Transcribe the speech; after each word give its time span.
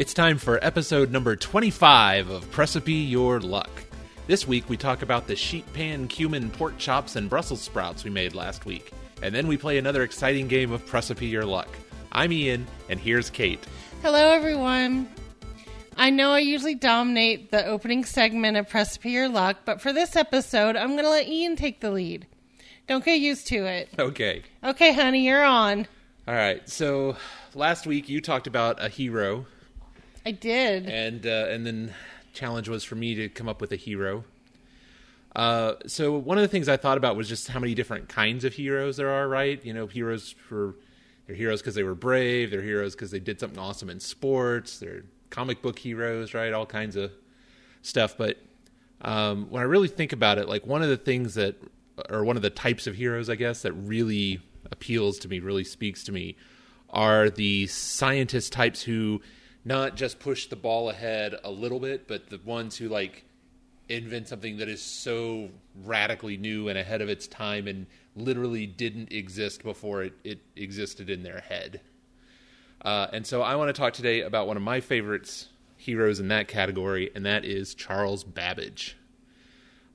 It's 0.00 0.14
time 0.14 0.38
for 0.38 0.58
episode 0.64 1.10
number 1.10 1.36
25 1.36 2.30
of 2.30 2.50
Precipe 2.50 2.94
Your 2.94 3.38
Luck. 3.38 3.68
This 4.26 4.48
week 4.48 4.66
we 4.66 4.78
talk 4.78 5.02
about 5.02 5.26
the 5.26 5.36
sheet 5.36 5.70
pan, 5.74 6.08
cumin, 6.08 6.50
pork 6.50 6.78
chops, 6.78 7.16
and 7.16 7.28
Brussels 7.28 7.60
sprouts 7.60 8.02
we 8.02 8.08
made 8.08 8.34
last 8.34 8.64
week. 8.64 8.92
And 9.20 9.34
then 9.34 9.46
we 9.46 9.58
play 9.58 9.76
another 9.76 10.02
exciting 10.02 10.48
game 10.48 10.72
of 10.72 10.86
Precipe 10.86 11.26
Your 11.26 11.44
Luck. 11.44 11.68
I'm 12.12 12.32
Ian, 12.32 12.66
and 12.88 12.98
here's 12.98 13.28
Kate. 13.28 13.62
Hello, 14.00 14.30
everyone. 14.30 15.06
I 15.98 16.08
know 16.08 16.30
I 16.30 16.38
usually 16.38 16.76
dominate 16.76 17.50
the 17.50 17.66
opening 17.66 18.06
segment 18.06 18.56
of 18.56 18.70
Precipe 18.70 19.10
Your 19.10 19.28
Luck, 19.28 19.58
but 19.66 19.82
for 19.82 19.92
this 19.92 20.16
episode, 20.16 20.76
I'm 20.76 20.92
going 20.92 21.04
to 21.04 21.10
let 21.10 21.28
Ian 21.28 21.56
take 21.56 21.82
the 21.82 21.90
lead. 21.90 22.26
Don't 22.86 23.04
get 23.04 23.20
used 23.20 23.48
to 23.48 23.66
it. 23.66 23.90
Okay. 23.98 24.44
Okay, 24.64 24.94
honey, 24.94 25.26
you're 25.26 25.44
on. 25.44 25.86
All 26.26 26.32
right. 26.32 26.66
So 26.66 27.18
last 27.54 27.86
week 27.86 28.08
you 28.08 28.22
talked 28.22 28.46
about 28.46 28.82
a 28.82 28.88
hero, 28.88 29.44
I 30.24 30.32
did. 30.32 30.86
and 30.86 31.26
uh, 31.26 31.46
and 31.48 31.66
then 31.66 31.94
challenge 32.32 32.68
was 32.68 32.84
for 32.84 32.94
me 32.94 33.14
to 33.16 33.28
come 33.28 33.48
up 33.48 33.60
with 33.60 33.72
a 33.72 33.76
hero. 33.76 34.24
Uh, 35.34 35.74
so 35.86 36.16
one 36.18 36.38
of 36.38 36.42
the 36.42 36.48
things 36.48 36.68
I 36.68 36.76
thought 36.76 36.98
about 36.98 37.16
was 37.16 37.28
just 37.28 37.48
how 37.48 37.60
many 37.60 37.74
different 37.74 38.08
kinds 38.08 38.44
of 38.44 38.52
heroes 38.54 38.96
there 38.96 39.10
are, 39.10 39.28
right? 39.28 39.64
You 39.64 39.72
know, 39.72 39.86
heroes 39.86 40.34
for 40.48 40.74
they're 41.26 41.36
heroes 41.36 41.60
because 41.60 41.76
they 41.76 41.84
were 41.84 41.94
brave. 41.94 42.50
They're 42.50 42.62
heroes 42.62 42.94
because 42.94 43.12
they 43.12 43.20
did 43.20 43.38
something 43.38 43.58
awesome 43.58 43.88
in 43.88 44.00
sports. 44.00 44.78
They're 44.80 45.04
comic 45.30 45.62
book 45.62 45.78
heroes, 45.78 46.34
right? 46.34 46.52
All 46.52 46.66
kinds 46.66 46.96
of 46.96 47.12
stuff. 47.82 48.16
But 48.18 48.38
um, 49.02 49.48
when 49.48 49.62
I 49.62 49.66
really 49.66 49.88
think 49.88 50.12
about 50.12 50.38
it, 50.38 50.48
like 50.48 50.66
one 50.66 50.82
of 50.82 50.88
the 50.88 50.96
things 50.96 51.34
that, 51.34 51.54
or 52.08 52.24
one 52.24 52.34
of 52.34 52.42
the 52.42 52.50
types 52.50 52.86
of 52.88 52.96
heroes, 52.96 53.30
I 53.30 53.36
guess, 53.36 53.62
that 53.62 53.72
really 53.74 54.40
appeals 54.72 55.20
to 55.20 55.28
me, 55.28 55.38
really 55.38 55.62
speaks 55.64 56.02
to 56.04 56.12
me, 56.12 56.36
are 56.90 57.30
the 57.30 57.68
scientist 57.68 58.52
types 58.52 58.82
who 58.82 59.20
not 59.64 59.96
just 59.96 60.18
push 60.18 60.46
the 60.46 60.56
ball 60.56 60.90
ahead 60.90 61.34
a 61.44 61.50
little 61.50 61.80
bit, 61.80 62.08
but 62.08 62.30
the 62.30 62.40
ones 62.44 62.76
who 62.76 62.88
like 62.88 63.24
invent 63.88 64.28
something 64.28 64.58
that 64.58 64.68
is 64.68 64.80
so 64.80 65.50
radically 65.84 66.36
new 66.36 66.68
and 66.68 66.78
ahead 66.78 67.00
of 67.00 67.08
its 67.08 67.26
time 67.26 67.66
and 67.66 67.86
literally 68.14 68.66
didn't 68.66 69.12
exist 69.12 69.62
before 69.62 70.02
it, 70.04 70.12
it 70.24 70.40
existed 70.56 71.10
in 71.10 71.22
their 71.22 71.40
head. 71.40 71.80
Uh, 72.82 73.08
and 73.12 73.26
so 73.26 73.42
I 73.42 73.56
want 73.56 73.74
to 73.74 73.78
talk 73.78 73.92
today 73.92 74.22
about 74.22 74.46
one 74.46 74.56
of 74.56 74.62
my 74.62 74.80
favorites 74.80 75.48
heroes 75.76 76.20
in 76.20 76.28
that 76.28 76.46
category, 76.46 77.10
and 77.14 77.24
that 77.26 77.44
is 77.44 77.74
Charles 77.74 78.22
Babbage. 78.22 78.96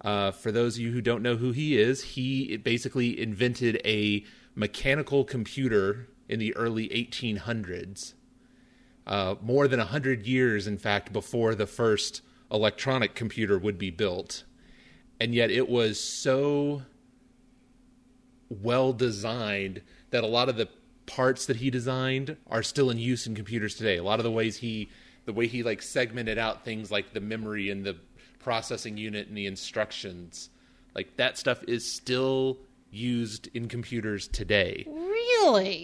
Uh, 0.02 0.31
for 0.31 0.52
those 0.52 0.75
of 0.75 0.81
you 0.81 0.91
who 0.91 1.02
don't 1.02 1.23
know 1.23 1.35
who 1.35 1.52
he 1.52 1.77
is, 1.77 2.03
he 2.03 2.57
basically 2.57 3.19
invented 3.19 3.81
a 3.85 4.23
mechanical 4.55 5.23
computer 5.23 6.09
in 6.27 6.39
the 6.39 6.55
early 6.55 6.89
1800s. 6.89 8.13
Uh, 9.06 9.36
more 9.42 9.67
than 9.67 9.80
100 9.80 10.25
years, 10.25 10.67
in 10.67 10.78
fact, 10.78 11.14
before 11.14 11.53
the 11.53 11.67
first 11.67 12.22
electronic 12.52 13.16
computer 13.16 13.58
would 13.58 13.78
be 13.78 13.92
built. 13.92 14.44
And 15.20 15.34
yet 15.34 15.52
it 15.52 15.70
was 15.70 16.00
so 16.00 16.84
well 18.50 18.94
designed 18.94 19.81
that 20.12 20.23
a 20.23 20.28
lot 20.28 20.50
of 20.50 20.58
the 20.58 20.70
parts 21.06 21.45
that 21.45 21.58
he 21.58 21.70
designed 21.70 22.38
are 22.47 22.64
still 22.64 22.89
in 22.89 22.97
use 22.97 23.28
in 23.28 23.36
computers 23.36 23.75
today. 23.75 23.97
A 23.97 24.03
lot 24.03 24.20
of 24.20 24.23
the 24.23 24.31
ways 24.31 24.58
he 24.58 24.89
the 25.25 25.34
way 25.34 25.47
he 25.47 25.64
like 25.64 25.81
segmented 25.81 26.38
out 26.38 26.64
things 26.64 26.92
like 26.92 27.14
the 27.14 27.19
memory 27.19 27.72
and 27.72 27.84
the 27.84 27.97
processing 28.40 28.95
unit 28.95 29.28
and 29.28 29.36
the 29.36 29.47
instructions, 29.47 30.50
like 30.94 31.17
that 31.17 31.38
stuff 31.38 31.64
is 31.67 31.92
still 31.92 32.59
used 32.92 33.50
in 33.56 33.67
computers 33.67 34.28
today. 34.28 34.86
Really? 34.88 35.25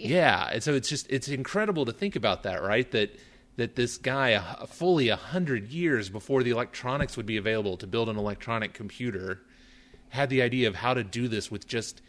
Yeah, 0.04 0.50
and 0.52 0.62
so 0.62 0.74
it's 0.74 0.88
just 0.88 1.10
it's 1.10 1.28
incredible 1.28 1.84
to 1.84 1.92
think 1.92 2.16
about 2.16 2.42
that, 2.44 2.62
right? 2.62 2.90
That 2.90 3.16
that 3.56 3.76
this 3.76 3.98
guy, 3.98 4.34
uh, 4.34 4.66
fully 4.66 5.08
a 5.08 5.16
hundred 5.16 5.68
years 5.68 6.08
before 6.08 6.42
the 6.42 6.50
electronics 6.50 7.16
would 7.16 7.26
be 7.26 7.36
available 7.36 7.76
to 7.76 7.86
build 7.86 8.08
an 8.08 8.16
electronic 8.16 8.72
computer, 8.72 9.40
had 10.08 10.30
the 10.30 10.42
idea 10.42 10.68
of 10.68 10.76
how 10.76 10.94
to 10.94 11.04
do 11.04 11.28
this 11.28 11.50
with 11.50 11.66
just 11.66 12.00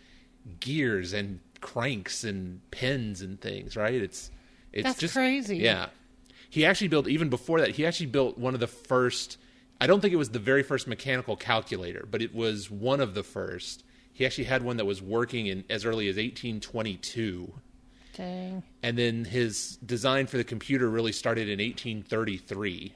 gears 0.60 1.14
and 1.14 1.40
cranks 1.62 2.24
and 2.24 2.60
pins 2.72 3.22
and 3.22 3.40
things, 3.42 3.76
right? 3.76 3.94
It's 3.94 4.32
it's 4.72 4.84
That's 4.84 5.00
just 5.00 5.14
crazy. 5.14 5.58
Yeah, 5.58 5.88
he 6.50 6.66
actually 6.66 6.90
built 6.90 7.08
even 7.08 7.30
before 7.30 7.60
that. 7.62 7.72
He 7.72 7.86
actually 7.86 8.08
built 8.08 8.38
one 8.38 8.54
of 8.54 8.60
the 8.60 8.68
first. 8.68 9.38
I 9.82 9.88
don't 9.88 10.00
think 10.00 10.14
it 10.14 10.18
was 10.18 10.30
the 10.30 10.40
very 10.40 10.64
first 10.64 10.88
mechanical 10.88 11.36
calculator, 11.36 12.08
but 12.10 12.22
it 12.22 12.34
was 12.34 12.72
one 12.72 13.02
of 13.02 13.16
the 13.16 13.24
first. 13.24 13.84
He 14.14 14.26
actually 14.26 14.44
had 14.46 14.64
one 14.64 14.78
that 14.78 14.86
was 14.86 15.02
working 15.02 15.48
in 15.48 15.64
as 15.70 15.86
early 15.86 16.08
as 16.08 16.16
1822 16.18 17.52
Dang. 18.16 18.64
and 18.84 18.98
then 18.98 19.26
his 19.26 19.78
design 19.78 20.28
for 20.28 20.38
the 20.38 20.44
computer 20.44 20.88
really 20.90 21.12
started 21.12 21.50
in 21.50 21.60
1833 21.60 22.94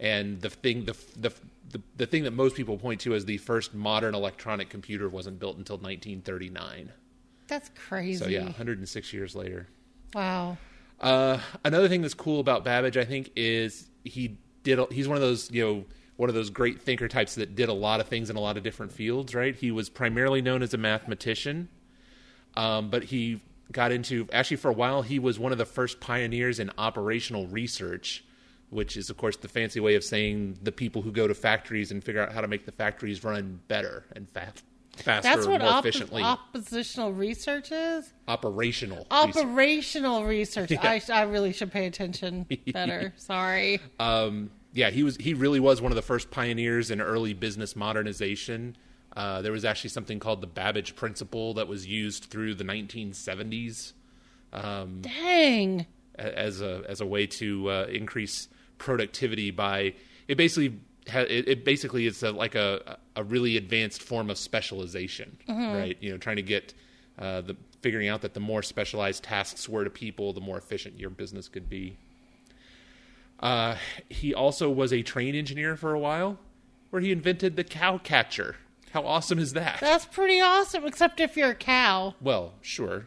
and 0.00 0.40
the 0.40 0.50
thing 0.50 0.84
the, 0.84 0.96
the 1.16 1.32
the 1.70 1.80
the 1.96 2.06
thing 2.06 2.24
that 2.24 2.32
most 2.32 2.56
people 2.56 2.76
point 2.76 3.00
to 3.02 3.14
as 3.14 3.24
the 3.24 3.36
first 3.38 3.72
modern 3.72 4.14
electronic 4.16 4.68
computer 4.68 5.08
wasn't 5.08 5.38
built 5.38 5.56
until 5.58 5.76
1939 5.76 6.90
That's 7.46 7.70
crazy. 7.76 8.18
so 8.24 8.28
yeah 8.28 8.44
106 8.44 9.12
years 9.12 9.34
later 9.36 9.68
Wow. 10.14 10.58
uh, 11.00 11.38
another 11.64 11.88
thing 11.88 12.02
that's 12.02 12.12
cool 12.12 12.40
about 12.40 12.64
Babbage, 12.64 12.96
I 12.98 13.04
think, 13.06 13.30
is 13.34 13.88
he 14.04 14.36
did. 14.62 14.78
He's 14.92 15.08
one 15.08 15.16
of 15.16 15.22
those, 15.22 15.50
you 15.50 15.64
know, 15.64 15.84
one 16.16 16.28
of 16.28 16.34
those 16.34 16.50
great 16.50 16.80
thinker 16.82 17.08
types 17.08 17.34
that 17.36 17.54
did 17.54 17.68
a 17.68 17.72
lot 17.72 18.00
of 18.00 18.08
things 18.08 18.30
in 18.30 18.36
a 18.36 18.40
lot 18.40 18.56
of 18.56 18.62
different 18.62 18.92
fields. 18.92 19.34
Right? 19.34 19.54
He 19.54 19.70
was 19.70 19.88
primarily 19.88 20.42
known 20.42 20.62
as 20.62 20.74
a 20.74 20.78
mathematician, 20.78 21.68
um, 22.56 22.90
but 22.90 23.04
he 23.04 23.40
got 23.70 23.90
into 23.92 24.28
actually 24.32 24.58
for 24.58 24.68
a 24.70 24.74
while 24.74 25.00
he 25.02 25.18
was 25.18 25.38
one 25.38 25.50
of 25.52 25.58
the 25.58 25.64
first 25.64 25.98
pioneers 26.00 26.58
in 26.58 26.70
operational 26.76 27.46
research, 27.46 28.22
which 28.70 28.96
is 28.96 29.08
of 29.08 29.16
course 29.16 29.36
the 29.38 29.48
fancy 29.48 29.80
way 29.80 29.94
of 29.94 30.04
saying 30.04 30.58
the 30.62 30.72
people 30.72 31.00
who 31.02 31.10
go 31.10 31.26
to 31.26 31.34
factories 31.34 31.90
and 31.90 32.04
figure 32.04 32.20
out 32.22 32.32
how 32.32 32.40
to 32.42 32.48
make 32.48 32.66
the 32.66 32.72
factories 32.72 33.24
run 33.24 33.60
better 33.68 34.04
and 34.14 34.28
fast. 34.28 34.62
Faster, 34.94 35.22
That's 35.26 35.46
what 35.46 35.62
more 35.62 35.70
op- 35.70 35.86
efficiently. 35.86 36.22
oppositional 36.22 37.14
research 37.14 37.72
is? 37.72 38.12
operational. 38.28 39.06
research. 39.10 39.36
Operational 39.42 40.24
research. 40.26 40.72
I, 40.82 41.00
I 41.10 41.22
really 41.22 41.54
should 41.54 41.72
pay 41.72 41.86
attention 41.86 42.46
better. 42.74 43.14
Sorry. 43.16 43.80
um, 43.98 44.50
yeah, 44.72 44.90
he 44.90 45.02
was 45.02 45.16
he 45.16 45.34
really 45.34 45.60
was 45.60 45.80
one 45.80 45.92
of 45.92 45.96
the 45.96 46.02
first 46.02 46.30
pioneers 46.30 46.90
in 46.90 47.00
early 47.00 47.34
business 47.34 47.76
modernization. 47.76 48.76
Uh, 49.14 49.42
there 49.42 49.52
was 49.52 49.64
actually 49.64 49.90
something 49.90 50.18
called 50.18 50.40
the 50.40 50.46
Babbage 50.46 50.96
principle 50.96 51.54
that 51.54 51.68
was 51.68 51.86
used 51.86 52.24
through 52.24 52.54
the 52.54 52.64
1970s 52.64 53.92
Dang. 55.02 55.86
as 56.16 56.60
a 56.62 56.82
as 56.88 57.00
a 57.00 57.06
way 57.06 57.26
to 57.26 57.70
uh, 57.70 57.86
increase 57.90 58.48
productivity 58.78 59.50
by 59.50 59.94
it 60.28 60.36
basically 60.36 60.80
ha- 61.10 61.20
it, 61.28 61.48
it 61.48 61.64
basically 61.64 62.06
is 62.06 62.22
a, 62.22 62.30
like 62.32 62.54
a 62.54 62.98
a 63.16 63.22
really 63.24 63.56
advanced 63.56 64.02
form 64.02 64.30
of 64.30 64.38
specialization, 64.38 65.36
right? 65.74 65.96
You 66.00 66.12
know, 66.12 66.18
trying 66.18 66.36
to 66.36 66.42
get 66.42 66.72
uh, 67.18 67.42
the 67.42 67.56
figuring 67.82 68.08
out 68.08 68.22
that 68.22 68.32
the 68.32 68.40
more 68.40 68.62
specialized 68.62 69.24
tasks 69.24 69.68
were 69.68 69.84
to 69.84 69.90
people, 69.90 70.32
the 70.32 70.40
more 70.40 70.56
efficient 70.56 70.98
your 70.98 71.10
business 71.10 71.48
could 71.48 71.68
be. 71.68 71.98
Uh, 73.42 73.76
he 74.08 74.32
also 74.32 74.70
was 74.70 74.92
a 74.92 75.02
train 75.02 75.34
engineer 75.34 75.76
for 75.76 75.92
a 75.92 75.98
while, 75.98 76.38
where 76.90 77.02
he 77.02 77.10
invented 77.10 77.56
the 77.56 77.64
cow 77.64 77.98
catcher. 77.98 78.56
How 78.92 79.04
awesome 79.04 79.38
is 79.38 79.54
that? 79.54 79.78
That's 79.80 80.04
pretty 80.04 80.40
awesome, 80.40 80.86
except 80.86 81.18
if 81.18 81.36
you're 81.36 81.50
a 81.50 81.54
cow. 81.54 82.14
Well, 82.20 82.54
sure. 82.60 83.06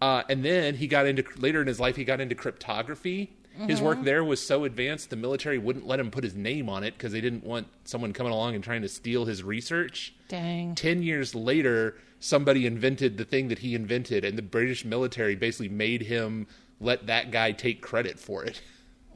Uh, 0.00 0.22
and 0.28 0.44
then 0.44 0.76
he 0.76 0.86
got 0.86 1.06
into 1.06 1.24
later 1.36 1.60
in 1.60 1.66
his 1.66 1.80
life. 1.80 1.96
He 1.96 2.04
got 2.04 2.20
into 2.20 2.34
cryptography. 2.34 3.32
His 3.66 3.80
work 3.80 4.04
there 4.04 4.22
was 4.22 4.40
so 4.40 4.62
advanced, 4.62 5.10
the 5.10 5.16
military 5.16 5.58
wouldn't 5.58 5.84
let 5.84 5.98
him 5.98 6.12
put 6.12 6.22
his 6.22 6.36
name 6.36 6.68
on 6.68 6.84
it 6.84 6.94
because 6.94 7.10
they 7.10 7.20
didn't 7.20 7.42
want 7.42 7.66
someone 7.82 8.12
coming 8.12 8.32
along 8.32 8.54
and 8.54 8.62
trying 8.62 8.82
to 8.82 8.88
steal 8.88 9.24
his 9.24 9.42
research. 9.42 10.14
Dang. 10.28 10.76
Ten 10.76 11.02
years 11.02 11.34
later, 11.34 11.96
somebody 12.20 12.66
invented 12.66 13.16
the 13.16 13.24
thing 13.24 13.48
that 13.48 13.58
he 13.58 13.74
invented, 13.74 14.24
and 14.24 14.38
the 14.38 14.42
British 14.42 14.84
military 14.84 15.34
basically 15.34 15.68
made 15.68 16.02
him 16.02 16.46
let 16.78 17.08
that 17.08 17.32
guy 17.32 17.50
take 17.50 17.82
credit 17.82 18.20
for 18.20 18.44
it. 18.44 18.62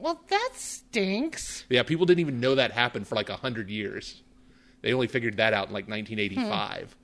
Well, 0.03 0.21
that 0.27 0.49
stinks. 0.55 1.63
Yeah, 1.69 1.83
people 1.83 2.05
didn't 2.05 2.19
even 2.19 2.41
know 2.41 2.55
that 2.55 2.73
happened 2.73 3.07
for 3.07 3.15
like 3.15 3.29
a 3.29 3.37
hundred 3.37 3.69
years. 3.69 4.21
They 4.81 4.91
only 4.91 5.07
figured 5.07 5.37
that 5.37 5.53
out 5.53 5.69
in 5.69 5.73
like 5.73 5.87
1985. 5.87 6.97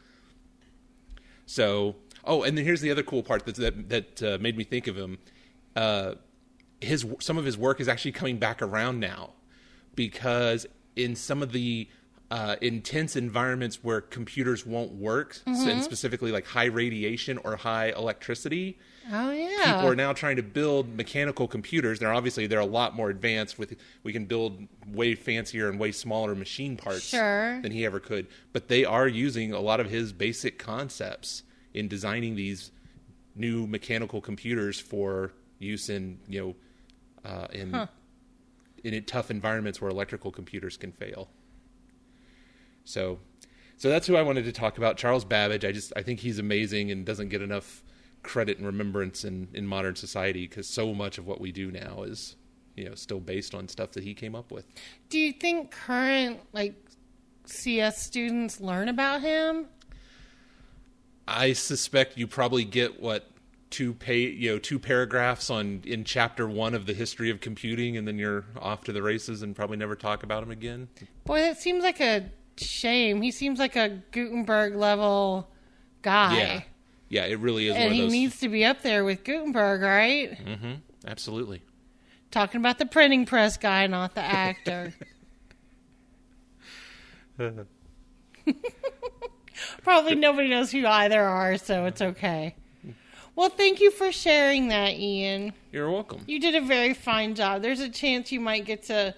So, 1.46 1.96
oh, 2.26 2.44
and 2.44 2.58
then 2.58 2.66
here's 2.66 2.82
the 2.82 2.92
other 2.92 3.02
cool 3.02 3.24
part 3.24 3.46
that 3.46 3.56
that, 3.56 3.88
that 3.88 4.24
uh, 4.24 4.38
made 4.42 4.58
me 4.58 4.66
think 4.66 4.88
of 4.88 4.98
him. 4.98 5.18
Uh, 5.78 6.16
his 6.82 7.06
some 7.22 7.38
of 7.38 7.46
his 7.46 7.58
work 7.58 7.80
is 7.80 7.88
actually 7.88 8.12
coming 8.12 8.38
back 8.38 8.62
around 8.62 9.00
now 9.00 9.32
because 9.96 10.66
in 10.98 11.16
some 11.16 11.42
of 11.42 11.54
the 11.54 11.88
uh, 12.30 12.58
intense 12.62 13.16
environments 13.16 13.82
where 13.82 14.02
computers 14.02 14.66
won't 14.66 14.92
work, 14.92 15.40
and 15.46 15.82
specifically 15.86 16.34
like 16.34 16.46
high 16.46 16.66
radiation 16.66 17.38
or 17.46 17.56
high 17.56 17.92
electricity, 17.92 18.78
Oh, 19.12 19.32
yeah. 19.32 19.74
people 19.76 19.90
are 19.90 19.96
now 19.96 20.14
trying 20.14 20.36
to 20.36 20.44
build 20.44 20.96
mechanical 20.96 21.48
computers. 21.48 22.00
They're 22.00 22.14
obviously 22.14 22.46
they're 22.48 22.60
a 22.60 22.66
lot 22.66 22.96
more 22.96 23.10
advanced 23.10 23.58
with 23.58 23.76
we 24.04 24.14
can 24.14 24.26
build 24.26 24.68
way 24.88 25.16
fancier 25.16 25.68
and 25.70 25.80
way 25.80 25.92
smaller 25.92 26.36
machine 26.36 26.78
parts 26.78 27.08
Sure. 27.10 27.60
than 27.62 27.72
he 27.72 27.86
ever 27.86 28.00
could. 28.00 28.28
But 28.54 28.68
they 28.68 28.86
are 28.86 29.08
using 29.08 29.52
a 29.52 29.60
lot 29.60 29.80
of 29.80 29.90
his 29.90 30.14
basic 30.14 30.60
concepts 30.60 31.44
in 31.74 31.88
designing 31.88 32.36
these 32.36 32.72
new 33.36 33.66
mechanical 33.66 34.22
computers 34.22 34.80
for 34.80 35.32
use 35.60 35.90
in 35.90 36.20
you 36.28 36.56
know 37.24 37.30
uh, 37.30 37.48
in 37.52 37.88
in 38.84 39.04
tough 39.06 39.30
environments 39.32 39.82
where 39.82 39.90
electrical 39.90 40.32
computers 40.32 40.78
can 40.78 40.92
fail. 40.92 41.30
So, 42.84 43.20
so 43.78 43.90
that's 43.90 44.08
who 44.08 44.16
I 44.16 44.22
wanted 44.22 44.46
to 44.46 44.52
talk 44.52 44.78
about, 44.78 44.98
Charles 44.98 45.26
Babbage. 45.26 45.66
I 45.66 45.72
just 45.72 45.94
I 45.96 46.02
think 46.02 46.20
he's 46.22 46.40
amazing 46.40 46.92
and 46.92 47.06
doesn't 47.06 47.30
get 47.30 47.42
enough 47.42 47.84
credit 48.24 48.58
and 48.58 48.66
remembrance 48.66 49.24
in 49.24 49.48
in 49.54 49.66
modern 49.66 49.96
society 49.96 50.48
because 50.48 50.68
so 50.68 50.94
much 50.94 51.18
of 51.18 51.26
what 51.26 51.40
we 51.40 51.52
do 51.52 51.72
now 51.72 52.04
is 52.04 52.36
you 52.76 52.86
know 52.86 52.96
still 52.96 53.20
based 53.20 53.54
on 53.54 53.68
stuff 53.68 53.92
that 53.92 54.04
he 54.04 54.14
came 54.14 54.36
up 54.36 54.52
with. 54.52 54.66
Do 55.10 55.20
you 55.20 55.34
think 55.34 55.72
current 55.72 56.40
like 56.54 56.76
CS 57.46 58.02
students 58.02 58.62
learn 58.62 58.90
about 58.90 59.22
him? 59.22 59.68
I 61.28 61.54
suspect 61.54 62.18
you 62.18 62.26
probably 62.26 62.64
get 62.64 63.02
what 63.02 63.30
two 63.70 63.94
pay 63.94 64.22
you 64.22 64.52
know 64.52 64.60
two 64.60 64.80
paragraphs 64.80 65.50
on 65.50 65.82
in 65.86 66.04
chapter 66.04 66.48
one 66.48 66.74
of 66.74 66.86
the 66.86 66.94
history 66.94 67.30
of 67.30 67.40
computing, 67.40 67.98
and 67.98 68.08
then 68.08 68.18
you're 68.18 68.46
off 68.60 68.84
to 68.86 68.94
the 68.94 69.02
races 69.02 69.42
and 69.42 69.56
probably 69.56 69.78
never 69.78 69.96
talk 69.96 70.24
about 70.24 70.44
him 70.44 70.52
again. 70.52 70.88
Boy, 71.26 71.40
that 71.40 71.60
seems 71.60 71.84
like 71.84 72.00
a 72.00 72.32
shame. 72.58 73.22
He 73.22 73.32
seems 73.32 73.60
like 73.60 73.76
a 73.76 74.02
Gutenberg 74.12 74.76
level 74.76 75.50
guy. 76.02 76.38
Yeah, 76.38 76.62
yeah, 77.10 77.26
it 77.26 77.40
really 77.40 77.68
is. 77.68 77.76
And 77.76 77.86
one 77.86 77.92
of 77.92 77.96
he 77.96 78.02
those, 78.04 78.12
needs 78.12 78.40
to 78.40 78.50
be 78.50 78.64
up 78.64 78.82
there 78.82 79.04
with 79.04 79.24
Gutenberg, 79.24 79.82
right? 79.82 80.38
hmm 80.38 80.74
absolutely. 81.06 81.62
Talking 82.32 82.62
about 82.62 82.78
the 82.78 82.86
printing 82.86 83.26
press 83.26 83.58
guy, 83.58 83.88
not 83.88 84.16
the 84.16 84.22
actor. 84.22 84.94
Probably 89.84 90.16
nobody 90.16 90.50
knows 90.50 90.72
who 90.72 90.86
either 90.86 91.22
are, 91.22 91.58
so 91.58 91.86
it's 91.86 92.02
okay. 92.02 92.56
Well, 93.36 93.50
thank 93.50 93.80
you 93.80 93.92
for 93.92 94.12
sharing 94.12 94.68
that, 94.68 94.96
Ian. 94.96 95.54
You're 95.72 95.90
welcome. 95.90 96.22
You 96.28 96.40
did 96.40 96.56
a 96.56 96.62
very 96.62 96.94
fine 96.94 97.36
job. 97.36 97.62
There's 97.62 97.80
a 97.80 97.90
chance 97.90 98.32
you 98.32 98.42
might 98.42 98.66
get 98.66 98.84
to 98.84 99.16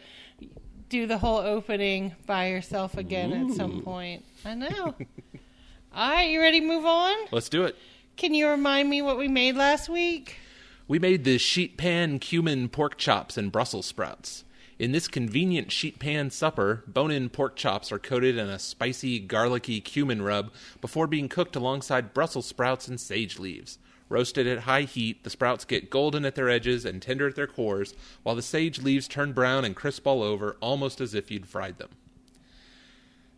do 0.89 1.07
the 1.07 1.17
whole 1.17 1.39
opening 1.39 2.15
by 2.27 2.49
yourself 2.49 2.97
again 2.97 3.33
at 3.33 3.55
some 3.55 3.81
point. 3.81 4.23
I 4.45 4.55
know. 4.55 4.95
All 5.93 6.09
right, 6.09 6.29
you 6.29 6.39
ready 6.39 6.61
to 6.61 6.65
move 6.65 6.85
on? 6.85 7.17
Let's 7.31 7.49
do 7.49 7.65
it. 7.65 7.75
Can 8.15 8.33
you 8.33 8.47
remind 8.47 8.89
me 8.89 9.01
what 9.01 9.17
we 9.17 9.27
made 9.27 9.57
last 9.57 9.89
week? 9.89 10.37
We 10.87 10.99
made 10.99 11.25
the 11.25 11.37
sheet 11.37 11.75
pan 11.75 12.17
cumin 12.19 12.69
pork 12.69 12.97
chops 12.97 13.37
and 13.37 13.51
Brussels 13.51 13.87
sprouts. 13.87 14.45
In 14.79 14.93
this 14.93 15.09
convenient 15.09 15.69
sheet 15.69 15.99
pan 15.99 16.29
supper, 16.29 16.85
bone 16.87 17.11
in 17.11 17.27
pork 17.27 17.57
chops 17.57 17.91
are 17.91 17.99
coated 17.99 18.37
in 18.37 18.47
a 18.47 18.57
spicy, 18.57 19.19
garlicky 19.19 19.81
cumin 19.81 20.21
rub 20.21 20.53
before 20.79 21.07
being 21.07 21.27
cooked 21.27 21.57
alongside 21.57 22.13
Brussels 22.13 22.45
sprouts 22.45 22.87
and 22.87 22.97
sage 22.97 23.37
leaves. 23.37 23.77
Roasted 24.07 24.47
at 24.47 24.59
high 24.59 24.83
heat, 24.83 25.25
the 25.25 25.29
sprouts 25.29 25.65
get 25.65 25.89
golden 25.89 26.23
at 26.23 26.35
their 26.35 26.49
edges 26.49 26.85
and 26.85 27.01
tender 27.01 27.27
at 27.27 27.35
their 27.35 27.47
cores, 27.47 27.93
while 28.23 28.35
the 28.35 28.41
sage 28.41 28.81
leaves 28.81 29.09
turn 29.09 29.33
brown 29.33 29.65
and 29.65 29.75
crisp 29.75 30.07
all 30.07 30.23
over, 30.23 30.55
almost 30.61 31.01
as 31.01 31.13
if 31.13 31.29
you'd 31.29 31.47
fried 31.47 31.79
them. 31.79 31.89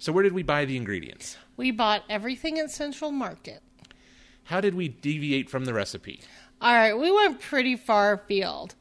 So, 0.04 0.12
where 0.12 0.24
did 0.24 0.34
we 0.34 0.44
buy 0.44 0.66
the 0.66 0.76
ingredients? 0.76 1.38
We 1.56 1.72
bought 1.72 2.04
everything 2.10 2.60
at 2.60 2.70
Central 2.70 3.10
Market. 3.10 3.64
How 4.44 4.60
did 4.60 4.76
we 4.76 4.90
deviate 4.90 5.50
from 5.50 5.64
the 5.64 5.74
recipe? 5.74 6.20
All 6.60 6.74
right, 6.74 6.94
we 6.94 7.10
went 7.10 7.40
pretty 7.40 7.78
far 7.78 8.12
afield. 8.12 8.76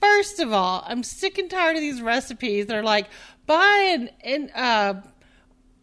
First 0.00 0.40
of 0.40 0.52
all, 0.52 0.82
I'm 0.84 1.04
sick 1.04 1.38
and 1.38 1.48
tired 1.48 1.76
of 1.76 1.80
these 1.80 2.02
recipes. 2.02 2.66
They're 2.66 2.82
like 2.82 3.06
buy 3.46 3.86
an, 3.92 4.10
an 4.24 4.50
uh, 4.50 5.02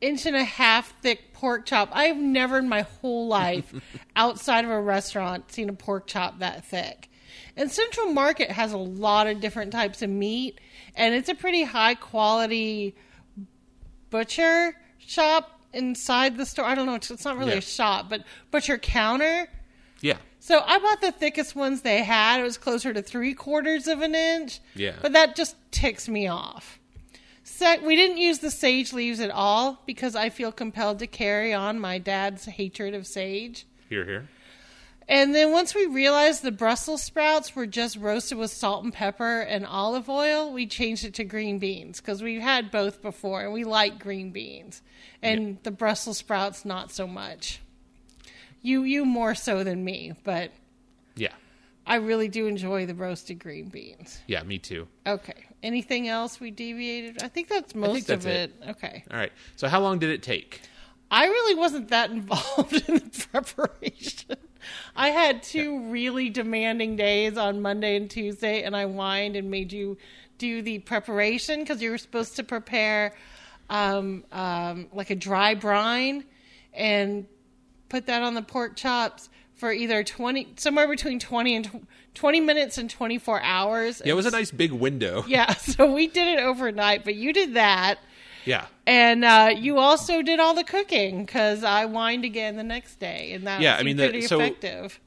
inch 0.01 0.25
and 0.25 0.35
a 0.35 0.43
half 0.43 0.93
thick 0.99 1.31
pork 1.31 1.65
chop. 1.65 1.87
I've 1.93 2.17
never 2.17 2.57
in 2.57 2.67
my 2.67 2.81
whole 2.81 3.29
life, 3.29 3.73
outside 4.17 4.65
of 4.65 4.71
a 4.71 4.81
restaurant, 4.81 5.53
seen 5.53 5.69
a 5.69 5.73
pork 5.73 6.05
chop 6.05 6.39
that 6.39 6.65
thick. 6.65 7.09
And 7.55 7.71
Central 7.71 8.07
Market 8.07 8.51
has 8.51 8.73
a 8.73 8.77
lot 8.77 9.27
of 9.27 9.39
different 9.39 9.71
types 9.71 10.01
of 10.01 10.09
meat, 10.09 10.59
and 10.95 11.15
it's 11.15 11.29
a 11.29 11.35
pretty 11.35 11.63
high 11.63 11.95
quality 11.95 12.93
butcher 14.15 14.75
shop 14.97 15.59
inside 15.73 16.37
the 16.37 16.45
store. 16.45 16.63
I 16.65 16.73
don't 16.75 16.85
know, 16.85 16.95
it's 16.95 17.25
not 17.25 17.37
really 17.37 17.51
Yeah. 17.51 17.57
a 17.57 17.61
shop, 17.61 18.07
but 18.09 18.23
butcher 18.49 18.77
counter. 18.77 19.47
Yeah. 19.99 20.17
So 20.39 20.63
I 20.65 20.79
bought 20.79 21.01
the 21.01 21.11
thickest 21.11 21.53
ones 21.55 21.81
they 21.81 22.01
had. 22.03 22.39
It 22.39 22.43
was 22.43 22.57
closer 22.57 22.93
to 22.93 23.01
three 23.01 23.33
quarters 23.33 23.87
of 23.87 24.01
an 24.01 24.15
inch. 24.15 24.59
Yeah. 24.73 24.93
But 25.01 25.11
that 25.13 25.35
just 25.35 25.55
ticks 25.71 26.07
me 26.07 26.27
off. 26.27 26.79
Sec- 27.43 27.81
we 27.81 27.95
didn't 27.97 28.17
use 28.17 28.39
the 28.39 28.51
sage 28.51 28.93
leaves 28.93 29.19
at 29.19 29.31
all 29.31 29.81
because 29.85 30.15
I 30.15 30.29
feel 30.29 30.51
compelled 30.51 30.99
to 30.99 31.07
carry 31.07 31.53
on 31.53 31.77
my 31.79 31.97
dad's 31.97 32.45
hatred 32.45 32.93
of 32.93 33.05
sage. 33.05 33.65
Here, 33.89 34.05
here. 34.05 34.27
And 35.07 35.35
then 35.35 35.51
once 35.51 35.75
we 35.75 35.85
realized 35.85 36.41
the 36.41 36.51
Brussels 36.51 37.03
sprouts 37.03 37.55
were 37.55 37.67
just 37.67 37.95
roasted 37.97 38.39
with 38.39 38.49
salt 38.51 38.83
and 38.83 38.91
pepper 38.91 39.41
and 39.41 39.63
olive 39.65 40.09
oil, 40.09 40.51
we 40.51 40.65
changed 40.65 41.05
it 41.05 41.13
to 41.15 41.23
green 41.23 41.59
beans 41.59 42.01
because 42.01 42.23
we've 42.23 42.41
had 42.41 42.71
both 42.71 43.01
before 43.03 43.43
and 43.43 43.53
we 43.53 43.63
like 43.63 43.99
green 43.99 44.31
beans. 44.31 44.81
And 45.21 45.59
the 45.63 45.69
Brussels 45.71 46.17
sprouts, 46.17 46.65
not 46.65 46.91
so 46.91 47.05
much. 47.05 47.61
You, 48.63 48.81
you 48.83 49.05
more 49.05 49.35
so 49.35 49.63
than 49.63 49.83
me, 49.83 50.13
but 50.23 50.51
Yeah. 51.15 51.33
I 51.85 51.97
really 51.97 52.27
do 52.27 52.47
enjoy 52.47 52.87
the 52.87 52.95
roasted 52.95 53.37
green 53.37 53.69
beans. 53.69 54.19
Yeah, 54.25 54.41
me 54.41 54.57
too. 54.57 54.87
Okay. 55.05 55.45
Anything 55.61 56.07
else 56.07 56.39
we 56.39 56.49
deviated? 56.49 57.21
I 57.21 57.27
think 57.27 57.47
that's 57.47 57.75
most 57.75 58.07
that's 58.07 58.25
of 58.25 58.31
it. 58.31 58.55
it. 58.63 58.69
Okay. 58.71 59.03
All 59.11 59.17
right. 59.17 59.31
So, 59.55 59.67
how 59.67 59.81
long 59.81 59.99
did 59.99 60.09
it 60.09 60.23
take? 60.23 60.61
I 61.11 61.25
really 61.25 61.53
wasn't 61.53 61.89
that 61.89 62.09
involved 62.11 62.73
in 62.89 62.95
the 62.95 63.27
preparation. 63.31 64.37
I 64.95 65.09
had 65.09 65.43
two 65.43 65.89
really 65.89 66.29
demanding 66.29 66.95
days 66.95 67.37
on 67.37 67.61
Monday 67.61 67.95
and 67.95 68.09
Tuesday, 68.09 68.63
and 68.63 68.75
I 68.75 68.85
whined 68.85 69.35
and 69.35 69.49
made 69.51 69.71
you 69.71 69.97
do 70.37 70.61
the 70.61 70.79
preparation 70.79 71.61
because 71.61 71.81
you 71.81 71.91
were 71.91 71.97
supposed 71.97 72.35
to 72.37 72.43
prepare 72.43 73.13
um, 73.69 74.23
um, 74.31 74.87
like 74.93 75.09
a 75.09 75.15
dry 75.15 75.55
brine 75.55 76.23
and 76.73 77.25
put 77.89 78.07
that 78.07 78.21
on 78.21 78.33
the 78.33 78.41
pork 78.41 78.75
chops 78.75 79.29
for 79.53 79.71
either 79.71 80.03
20 80.03 80.53
somewhere 80.57 80.87
between 80.87 81.19
20 81.19 81.55
and 81.55 81.87
20 82.13 82.41
minutes 82.41 82.77
and 82.77 82.89
24 82.89 83.41
hours. 83.41 84.01
Yeah, 84.03 84.11
it 84.11 84.15
was 84.15 84.25
a 84.25 84.31
nice 84.31 84.51
big 84.51 84.71
window. 84.71 85.23
yeah 85.27 85.53
so 85.55 85.93
we 85.93 86.07
did 86.07 86.27
it 86.37 86.41
overnight 86.41 87.03
but 87.05 87.15
you 87.15 87.31
did 87.31 87.53
that 87.53 87.99
Yeah. 88.45 88.65
and 88.87 89.25
uh, 89.25 89.51
you 89.57 89.77
also 89.79 90.21
did 90.21 90.39
all 90.39 90.53
the 90.53 90.63
cooking 90.63 91.25
because 91.25 91.63
I 91.63 91.85
whined 91.85 92.23
again 92.25 92.55
the 92.57 92.63
next 92.63 92.99
day, 92.99 93.33
and 93.33 93.45
that 93.47 93.61
Yeah, 93.61 93.75
I 93.75 93.83
mean, 93.83 93.97
the- 93.97 94.03
pretty 94.09 94.21
so- 94.27 94.39
effective. 94.39 94.99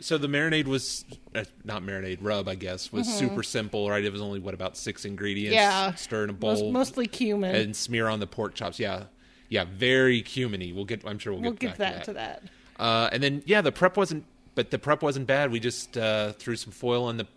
So 0.00 0.18
the 0.18 0.26
marinade 0.26 0.66
was 0.66 1.04
uh, 1.32 1.44
not 1.64 1.82
marinade 1.84 2.18
rub, 2.22 2.48
I 2.48 2.56
guess, 2.56 2.90
was 2.92 3.06
super 3.06 3.44
simple, 3.44 3.88
right? 3.88 4.04
It 4.04 4.10
was 4.10 4.20
only 4.20 4.40
what 4.40 4.52
about 4.52 4.76
six 4.76 5.04
ingredients. 5.04 5.54
Mm-hmm. 5.56 5.88
Yeah, 5.90 5.94
stir 5.94 6.24
in 6.24 6.30
a 6.30 6.32
Most, 6.32 6.60
bowl 6.60 6.72
mostly 6.72 7.06
cumin. 7.06 7.54
and 7.54 7.76
smear 7.76 8.08
on 8.08 8.18
the 8.18 8.26
pork 8.26 8.54
chops. 8.56 8.80
Yeah, 8.80 9.04
yeah, 9.48 9.64
very 9.64 10.20
cuminy. 10.22 10.74
We'll 10.74 10.86
get. 10.86 11.06
I'm 11.06 11.20
sure 11.20 11.32
we'll 11.34 11.42
get 11.42 11.50
we'll 11.50 11.56
get 11.70 11.78
that 11.78 12.04
to 12.06 12.12
that. 12.14 12.42
to 12.42 12.48
that. 12.78 12.82
Uh, 12.82 13.10
and 13.12 13.22
then 13.22 13.42
yeah, 13.46 13.60
the 13.60 13.70
prep 13.70 13.96
wasn't, 13.96 14.24
but 14.56 14.72
the 14.72 14.78
prep 14.78 15.02
wasn't 15.04 15.28
bad. 15.28 15.52
We 15.52 15.60
just 15.60 15.96
uh, 15.96 16.32
threw 16.32 16.56
some 16.56 16.72
foil 16.72 17.04
on 17.04 17.16
the 17.16 17.28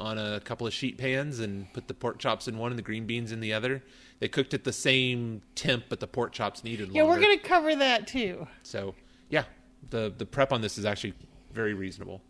on 0.00 0.18
a 0.18 0.40
couple 0.40 0.66
of 0.66 0.72
sheet 0.72 0.98
pans 0.98 1.40
and 1.40 1.72
put 1.72 1.86
the 1.86 1.94
pork 1.94 2.18
chops 2.18 2.48
in 2.48 2.58
one 2.58 2.72
and 2.72 2.78
the 2.78 2.82
green 2.82 3.06
beans 3.06 3.30
in 3.30 3.40
the 3.40 3.52
other. 3.52 3.82
They 4.18 4.28
cooked 4.28 4.54
at 4.54 4.64
the 4.64 4.72
same 4.72 5.42
temp, 5.54 5.84
but 5.88 6.00
the 6.00 6.06
pork 6.06 6.32
chops 6.32 6.64
needed 6.64 6.88
longer. 6.88 6.96
Yeah, 6.96 7.02
longer. 7.04 7.20
we're 7.20 7.22
gonna 7.22 7.38
cover 7.38 7.76
that 7.76 8.06
too. 8.06 8.48
So 8.62 8.94
yeah, 9.28 9.44
the 9.90 10.12
the 10.16 10.26
prep 10.26 10.52
on 10.52 10.62
this 10.62 10.78
is 10.78 10.84
actually 10.84 11.14
very 11.52 11.74
reasonable. 11.74 12.22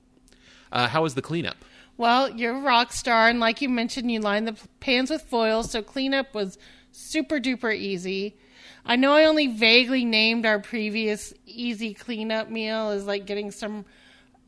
Uh, 0.73 0.89
how 0.89 1.03
was 1.03 1.15
the 1.15 1.23
cleanup? 1.23 1.57
Well, 1.97 2.31
you're 2.31 2.57
a 2.57 2.61
rock 2.61 2.93
star, 2.93 3.29
and 3.29 3.41
like 3.41 3.61
you 3.61 3.69
mentioned, 3.69 4.11
you 4.11 4.21
lined 4.21 4.49
the 4.49 4.57
pans 4.81 5.11
with 5.11 5.23
foil, 5.23 5.63
so 5.63 5.83
cleanup 5.83 6.35
was 6.35 6.59
super 6.93 7.39
duper 7.39 7.75
easy. 7.77 8.37
I 8.85 8.97
know 8.97 9.13
I 9.13 9.25
only 9.25 9.49
vaguely 9.49 10.05
named 10.05 10.47
our 10.47 10.59
previous 10.59 11.35
easy 11.45 11.93
cleanup 11.93 12.49
meal 12.49 12.91
as 12.91 13.05
like 13.05 13.27
getting 13.27 13.51
some 13.51 13.85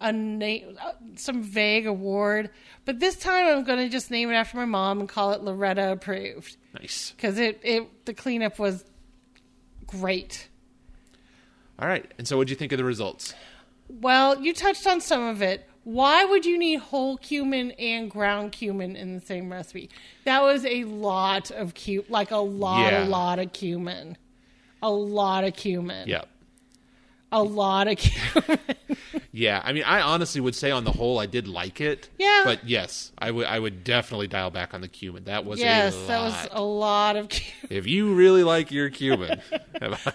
a 0.03 0.13
na- 0.13 0.69
uh, 0.81 0.93
some 1.17 1.43
vague 1.43 1.87
award, 1.87 2.51
but 2.85 3.01
this 3.01 3.17
time 3.17 3.47
I'm 3.47 3.65
going 3.65 3.79
to 3.79 3.89
just 3.89 4.11
name 4.11 4.31
it 4.31 4.35
after 4.35 4.57
my 4.59 4.65
mom 4.65 5.01
and 5.01 5.09
call 5.09 5.33
it 5.33 5.43
Loretta 5.43 5.93
approved 5.93 6.57
Nice. 6.79 7.13
because 7.17 7.39
it 7.39 7.61
it 7.63 8.05
the 8.05 8.13
cleanup 8.15 8.59
was 8.59 8.85
great. 9.87 10.49
All 11.79 11.89
right. 11.89 12.11
And 12.19 12.27
so, 12.29 12.37
what 12.37 12.47
do 12.47 12.51
you 12.53 12.57
think 12.57 12.73
of 12.73 12.79
the 12.79 12.85
results? 12.85 13.35
Well, 13.89 14.41
you 14.41 14.53
touched 14.55 14.87
on 14.87 15.01
some 15.01 15.23
of 15.23 15.43
it. 15.43 15.69
Why 15.85 16.25
would 16.25 16.47
you 16.47 16.59
need 16.59 16.79
whole 16.79 17.17
cumin 17.17 17.73
and 17.73 18.09
ground 18.11 18.53
cumin 18.53 18.95
in 18.95 19.15
the 19.15 19.21
same 19.21 19.51
recipe? 19.51 19.91
That 20.25 20.43
was 20.43 20.65
a 20.65 20.85
lot 20.85 21.51
of 21.51 21.75
cu 21.75 22.05
like 22.09 22.31
a 22.31 22.37
lot, 22.37 22.93
Yeah. 22.93 23.05
a 23.05 23.09
lot 23.09 23.39
of 23.41 23.53
cumin, 23.53 24.17
a 24.81 24.91
lot 24.91 25.43
of 25.45 25.55
cumin, 25.57 26.09
Yeah. 26.09 26.23
A 27.33 27.43
lot 27.43 27.89
of 27.89 27.97
cumin. 27.99 28.59
Yeah. 29.35 29.62
I 29.65 29.73
mean, 29.73 29.85
I 29.85 30.03
honestly 30.03 30.43
would 30.43 30.55
say 30.55 30.71
on 30.71 30.85
the 30.85 30.93
whole, 30.93 31.19
I 31.19 31.25
did 31.25 31.49
like 31.49 31.81
it. 31.81 32.11
Yeah. 32.19 32.43
But 32.45 32.69
yes, 32.69 33.12
I 33.17 33.31
would. 33.31 33.47
I 33.47 33.59
would 33.59 33.83
definitely 33.83 34.27
dial 34.27 34.51
back 34.51 34.75
on 34.75 34.83
the 34.83 34.89
cumin. 34.89 35.25
That 35.25 35.47
was 35.47 35.59
yes, 35.59 35.95
a 35.95 35.99
lot. 35.99 36.07
that 36.09 36.21
was 36.23 36.49
a 36.53 36.62
lot 36.62 37.17
of 37.17 37.29
cumin. 37.31 37.69
if 37.71 37.87
you 37.87 38.15
really 38.15 38.45
like 38.45 38.71
your 38.71 38.91
cumin, 38.91 39.41
have 39.81 39.95
I 40.07 40.12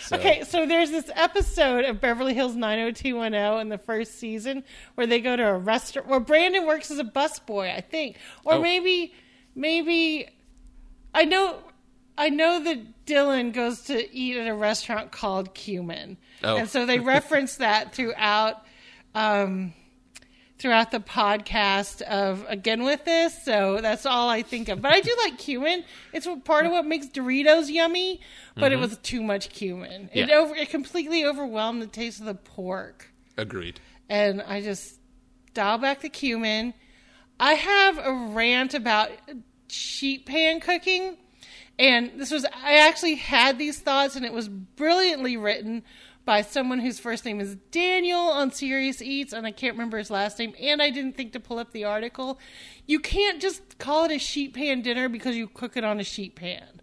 So. 0.00 0.16
Okay, 0.16 0.42
so 0.42 0.66
there's 0.66 0.90
this 0.90 1.10
episode 1.14 1.84
of 1.84 2.00
Beverly 2.00 2.34
Hills 2.34 2.56
90210 2.56 3.60
in 3.60 3.68
the 3.68 3.78
first 3.78 4.18
season 4.18 4.64
where 4.96 5.06
they 5.06 5.20
go 5.20 5.36
to 5.36 5.46
a 5.46 5.56
restaurant 5.56 6.08
where 6.08 6.18
Brandon 6.20 6.66
works 6.66 6.90
as 6.90 6.98
a 6.98 7.04
busboy, 7.04 7.72
I 7.72 7.80
think. 7.80 8.16
Or 8.44 8.54
Oh. 8.54 8.60
maybe 8.60 9.12
maybe 9.54 10.28
I 11.14 11.24
know 11.24 11.58
I 12.18 12.30
know 12.30 12.62
that 12.64 13.06
Dylan 13.06 13.52
goes 13.52 13.82
to 13.82 14.14
eat 14.14 14.36
at 14.36 14.48
a 14.48 14.54
restaurant 14.54 15.12
called 15.12 15.54
Cumin. 15.54 16.18
Oh. 16.42 16.56
And 16.56 16.68
so 16.68 16.84
they 16.84 16.98
reference 16.98 17.56
that 17.56 17.94
throughout 17.94 18.62
um 19.14 19.72
throughout 20.58 20.90
the 20.90 20.98
podcast 20.98 22.02
of 22.02 22.44
again 22.48 22.82
with 22.82 23.04
this 23.04 23.44
so 23.44 23.78
that's 23.80 24.04
all 24.04 24.28
i 24.28 24.42
think 24.42 24.68
of 24.68 24.82
but 24.82 24.92
i 24.92 25.00
do 25.00 25.16
like 25.22 25.38
cumin 25.38 25.84
it's 26.12 26.26
part 26.44 26.66
of 26.66 26.72
what 26.72 26.84
makes 26.84 27.06
doritos 27.06 27.70
yummy 27.70 28.20
but 28.56 28.72
it 28.72 28.76
was 28.76 28.98
too 28.98 29.22
much 29.22 29.50
cumin 29.50 30.10
it, 30.12 30.28
Mm-hmm. 30.28 30.30
Over, 30.38 30.54
it 30.56 30.68
completely 30.68 31.24
overwhelmed 31.24 31.80
the 31.80 31.86
taste 31.86 32.18
of 32.20 32.26
the 32.26 32.34
pork 32.34 33.08
Agreed. 33.36 33.80
and 34.08 34.42
i 34.42 34.60
just 34.60 34.98
dial 35.54 35.78
back 35.78 36.00
the 36.00 36.08
cumin 36.10 36.74
i 37.38 37.54
have 37.54 37.98
a 37.98 38.12
rant 38.12 38.74
about 38.74 39.10
sheet 39.68 40.26
pan 40.26 40.60
cooking 40.60 41.16
and 41.78 42.12
this 42.16 42.30
was 42.30 42.44
i 42.64 42.74
actually 42.78 43.14
had 43.14 43.58
these 43.58 43.78
thoughts 43.78 44.16
and 44.16 44.24
it 44.24 44.32
was 44.32 44.48
brilliantly 44.48 45.36
written 45.36 45.82
by 46.28 46.42
someone 46.42 46.80
whose 46.80 46.98
first 46.98 47.24
name 47.24 47.40
is 47.40 47.56
Daniel 47.70 48.20
on 48.20 48.52
Serious 48.52 49.00
Eats, 49.00 49.32
and 49.32 49.46
I 49.46 49.50
can't 49.50 49.72
remember 49.72 49.96
his 49.96 50.10
last 50.10 50.38
name, 50.38 50.52
and 50.60 50.82
I 50.82 50.90
didn't 50.90 51.16
think 51.16 51.32
to 51.32 51.40
pull 51.40 51.58
up 51.58 51.72
the 51.72 51.84
article. 51.84 52.38
You 52.84 53.00
can't 53.00 53.40
just 53.40 53.78
call 53.78 54.04
it 54.04 54.12
a 54.12 54.18
sheet 54.18 54.52
pan 54.52 54.82
dinner 54.82 55.08
because 55.08 55.36
you 55.36 55.46
cook 55.46 55.74
it 55.74 55.84
on 55.84 55.98
a 55.98 56.04
sheet 56.04 56.34
pan. 56.34 56.82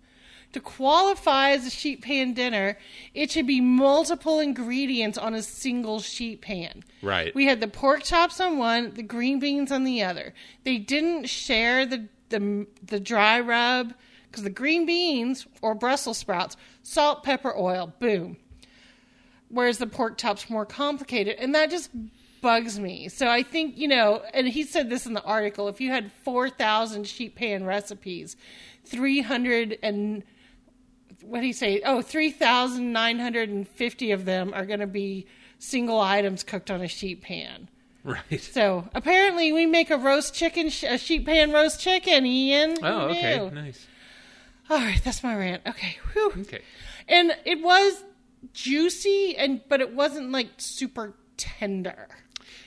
To 0.53 0.59
qualify 0.59 1.51
as 1.51 1.67
a 1.67 1.69
sheet 1.69 2.01
pan 2.01 2.33
dinner, 2.33 2.79
it 3.13 3.29
should 3.29 3.45
be 3.45 3.61
multiple 3.61 4.39
ingredients 4.39 5.15
on 5.15 5.35
a 5.35 5.43
single 5.43 5.99
sheet 5.99 6.41
pan. 6.41 6.83
Right. 7.03 7.35
We 7.35 7.45
had 7.45 7.59
the 7.61 7.67
pork 7.67 8.01
chops 8.01 8.39
on 8.39 8.57
one, 8.57 8.95
the 8.95 9.03
green 9.03 9.37
beans 9.39 9.71
on 9.71 9.83
the 9.83 10.01
other. 10.01 10.33
They 10.63 10.79
didn't 10.79 11.25
share 11.29 11.85
the 11.85 12.07
the, 12.29 12.65
the 12.81 12.99
dry 12.99 13.39
rub 13.39 13.93
because 14.35 14.43
the 14.43 14.49
green 14.49 14.85
beans 14.85 15.47
or 15.61 15.73
Brussels 15.73 16.17
sprouts, 16.17 16.57
salt, 16.83 17.23
pepper, 17.23 17.55
oil, 17.57 17.93
boom 17.99 18.35
whereas 19.49 19.77
the 19.77 19.85
pork 19.87 20.17
chop's 20.17 20.49
more 20.49 20.65
complicated 20.65 21.35
and 21.39 21.53
that 21.53 21.69
just 21.69 21.91
bugs 22.41 22.79
me 22.79 23.07
so 23.07 23.27
i 23.27 23.43
think 23.43 23.77
you 23.77 23.87
know 23.87 24.23
and 24.33 24.47
he 24.47 24.63
said 24.63 24.89
this 24.89 25.05
in 25.05 25.13
the 25.13 25.21
article 25.21 25.67
if 25.67 25.79
you 25.79 25.91
had 25.91 26.11
4000 26.23 27.05
sheet 27.07 27.35
pan 27.35 27.63
recipes 27.63 28.35
300 28.85 29.77
and 29.83 30.23
what 31.21 31.41
do 31.41 31.47
you 31.47 31.53
say 31.53 31.79
oh 31.85 32.01
3950 32.01 34.11
of 34.11 34.25
them 34.25 34.51
are 34.53 34.65
going 34.65 34.79
to 34.79 34.87
be 34.87 35.27
single 35.59 35.99
items 35.99 36.43
cooked 36.43 36.71
on 36.71 36.81
a 36.81 36.87
sheet 36.87 37.21
pan 37.21 37.69
Right. 38.03 38.41
so 38.41 38.87
apparently 38.95 39.53
we 39.53 39.65
make 39.67 39.91
a 39.91 39.97
roast 39.97 40.33
chicken 40.33 40.69
sh- 40.69 40.83
a 40.83 40.97
sheet 40.97 41.23
pan 41.25 41.51
roast 41.51 41.79
chicken 41.79 42.25
ian 42.25 42.77
Oh, 42.83 43.09
okay. 43.09 43.47
Nice. 43.53 43.85
All 44.69 44.77
right 44.77 45.01
that's 45.03 45.23
my 45.23 45.35
rant 45.35 45.61
okay 45.67 45.97
Whew. 46.13 46.33
Okay. 46.41 46.61
and 47.07 47.35
it 47.45 47.61
was 47.61 48.03
juicy 48.53 49.35
and 49.37 49.61
but 49.69 49.81
it 49.81 49.93
wasn't 49.93 50.31
like 50.31 50.49
super 50.57 51.13
tender 51.37 52.07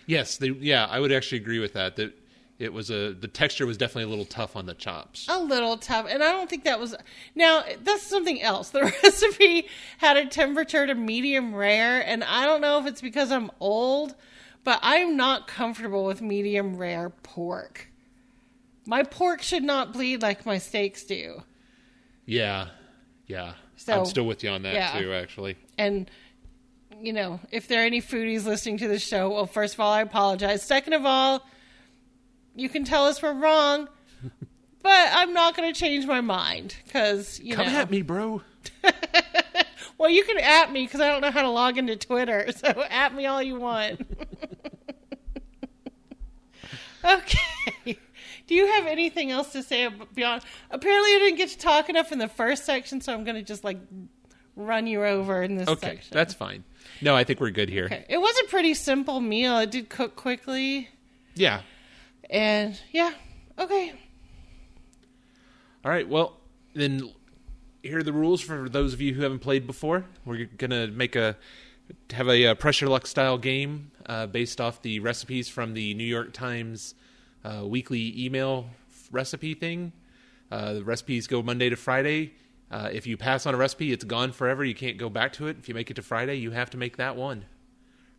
Yes. 0.06 0.38
They, 0.38 0.48
yeah, 0.48 0.86
I 0.86 1.00
would 1.00 1.12
actually 1.12 1.36
agree 1.38 1.58
with 1.58 1.74
that. 1.74 1.96
That 1.96 2.14
it 2.58 2.72
was 2.72 2.90
a 2.90 3.12
the 3.12 3.28
texture 3.28 3.66
was 3.66 3.76
definitely 3.76 4.04
a 4.04 4.08
little 4.08 4.24
tough 4.24 4.56
on 4.56 4.64
the 4.64 4.72
chops. 4.72 5.26
a 5.28 5.38
little 5.38 5.76
tough 5.76 6.06
and 6.08 6.24
i 6.24 6.32
don't 6.32 6.50
think 6.50 6.64
that 6.64 6.80
was 6.80 6.96
now 7.36 7.62
that's 7.84 8.02
something 8.02 8.42
else 8.42 8.70
the 8.76 8.82
recipe 9.04 9.68
had 9.98 10.16
a 10.16 10.26
temperature 10.26 10.86
to 10.86 10.94
medium 10.94 11.54
rare 11.54 12.00
and 12.04 12.24
i 12.24 12.44
don't 12.46 12.60
know 12.60 12.80
if 12.80 12.86
it's 12.86 13.00
because 13.00 13.30
i'm 13.30 13.50
old 13.60 14.14
but 14.64 14.80
i'm 14.82 15.16
not 15.16 15.46
comfortable 15.46 16.04
with 16.04 16.20
medium 16.20 16.76
rare 16.76 17.10
pork 17.10 17.88
my 18.86 19.02
pork 19.04 19.40
should 19.42 19.62
not 19.62 19.92
bleed 19.92 20.20
like 20.22 20.44
my 20.44 20.58
steaks 20.58 21.04
do 21.04 21.42
Yeah. 22.28 22.68
Yeah. 23.26 23.54
So, 23.76 24.00
I'm 24.00 24.04
still 24.04 24.26
with 24.26 24.44
you 24.44 24.50
on 24.50 24.62
that 24.62 24.75
yeah. 24.75 25.00
too. 25.00 25.12
Actually. 25.12 25.56
and 25.78 26.11
you 27.00 27.12
know 27.12 27.38
if 27.52 27.68
there 27.68 27.82
are 27.82 27.87
any 27.87 28.02
foodies 28.02 28.44
listening 28.44 28.76
to 28.78 28.88
the 28.88 28.99
show 28.99 29.30
well 29.30 29.47
first 29.47 29.75
of 29.75 29.80
all 29.80 29.92
i 29.92 30.00
apologize 30.00 30.64
second 30.64 30.94
of 30.94 31.06
all 31.06 31.47
you 32.56 32.68
can 32.68 32.85
tell 32.85 33.06
us 33.06 33.23
we're 33.23 33.32
wrong 33.32 33.88
but 34.82 35.08
i'm 35.12 35.32
not 35.32 35.56
going 35.56 35.73
to 35.73 35.78
change 35.78 36.06
my 36.06 36.20
mind 36.20 36.75
because 36.85 37.38
you 37.38 37.54
Come 37.54 37.66
know 37.66 37.73
at 37.73 37.90
me, 37.90 38.02
bro. 38.02 38.42
well 39.99 40.11
you 40.11 40.25
can 40.25 40.38
at 40.38 40.73
me 40.73 40.87
because 40.87 41.00
i 41.00 41.08
don't 41.08 41.20
know 41.20 41.30
how 41.30 41.42
to 41.42 41.50
log 41.50 41.78
into 41.78 41.94
twitter 41.94 42.50
so 42.56 42.85
at 42.90 43.14
me 43.14 43.26
all 43.26 43.42
you 43.42 43.61
want 43.61 44.00
okay 47.04 47.38
do 48.48 48.54
you 48.56 48.66
have 48.66 48.86
anything 48.86 49.30
else 49.30 49.52
to 49.52 49.62
say 49.62 49.88
beyond 50.14 50.42
apparently 50.72 51.14
i 51.14 51.18
didn't 51.20 51.36
get 51.36 51.48
to 51.50 51.58
talk 51.58 51.88
enough 51.88 52.10
in 52.10 52.18
the 52.18 52.26
first 52.28 52.64
section 52.64 53.00
so 53.00 53.14
i'm 53.14 53.22
going 53.22 53.36
to 53.36 53.42
just 53.42 53.62
like 53.62 53.78
run 54.56 54.88
you 54.88 55.04
over 55.04 55.42
in 55.42 55.54
this 55.54 55.68
Okay, 55.68 55.88
section 55.88 56.10
that's 56.12 56.34
fine. 56.34 56.64
No, 57.00 57.14
I 57.14 57.22
think 57.22 57.40
we're 57.40 57.50
good 57.50 57.68
here. 57.68 57.84
Okay. 57.84 58.04
It 58.08 58.18
was 58.18 58.34
a 58.44 58.48
pretty 58.48 58.74
simple 58.74 59.20
meal. 59.20 59.58
It 59.58 59.70
did 59.70 59.88
cook 59.88 60.16
quickly. 60.16 60.88
Yeah. 61.36 61.60
And 62.28 62.80
yeah, 62.90 63.12
okay. 63.56 63.92
All 65.84 65.90
right. 65.92 66.08
Well, 66.08 66.36
then 66.74 67.12
here 67.82 67.98
are 67.98 68.02
the 68.02 68.12
rules 68.12 68.40
for 68.40 68.68
those 68.68 68.92
of 68.94 69.00
you 69.00 69.14
who 69.14 69.22
haven't 69.22 69.38
played 69.40 69.66
before. 69.66 70.04
We're 70.24 70.46
gonna 70.46 70.88
make 70.88 71.14
a 71.14 71.36
have 72.10 72.28
a, 72.28 72.46
uh 72.48 72.54
Press 72.54 72.80
Your 72.80 72.90
Luck 72.90 73.06
style 73.06 73.38
game 73.38 73.92
uh, 74.06 74.26
based 74.26 74.60
off 74.60 74.82
the 74.82 74.98
recipes 75.00 75.48
from 75.48 75.74
the 75.74 75.94
New 75.94 76.04
York 76.04 76.32
Times 76.32 76.94
uh, 77.45 77.66
weekly 77.66 78.25
email 78.25 78.66
recipe 79.11 79.54
thing. 79.54 79.92
Uh, 80.50 80.75
the 80.75 80.85
recipes 80.85 81.26
go 81.26 81.42
Monday 81.42 81.68
to 81.68 81.76
Friday. 81.76 82.35
Uh, 82.71 82.90
if 82.92 83.07
you 83.07 83.16
pass 83.16 83.47
on 83.47 83.54
a 83.54 83.57
recipe, 83.57 83.92
it's 83.92 84.04
gone 84.04 84.33
forever. 84.33 84.64
You 84.64 84.75
can't 84.75 84.99
go 84.99 85.09
back 85.09 85.33
to 85.35 85.47
it. 85.47 85.57
If 85.59 85.68
you 85.68 85.75
make 85.75 85.90
it 85.90 85.95
to 85.95 86.02
Friday, 86.02 86.37
you 86.37 86.50
have 86.50 86.71
to 86.71 86.76
make 86.76 86.97
that 86.99 87.16
one. 87.16 87.45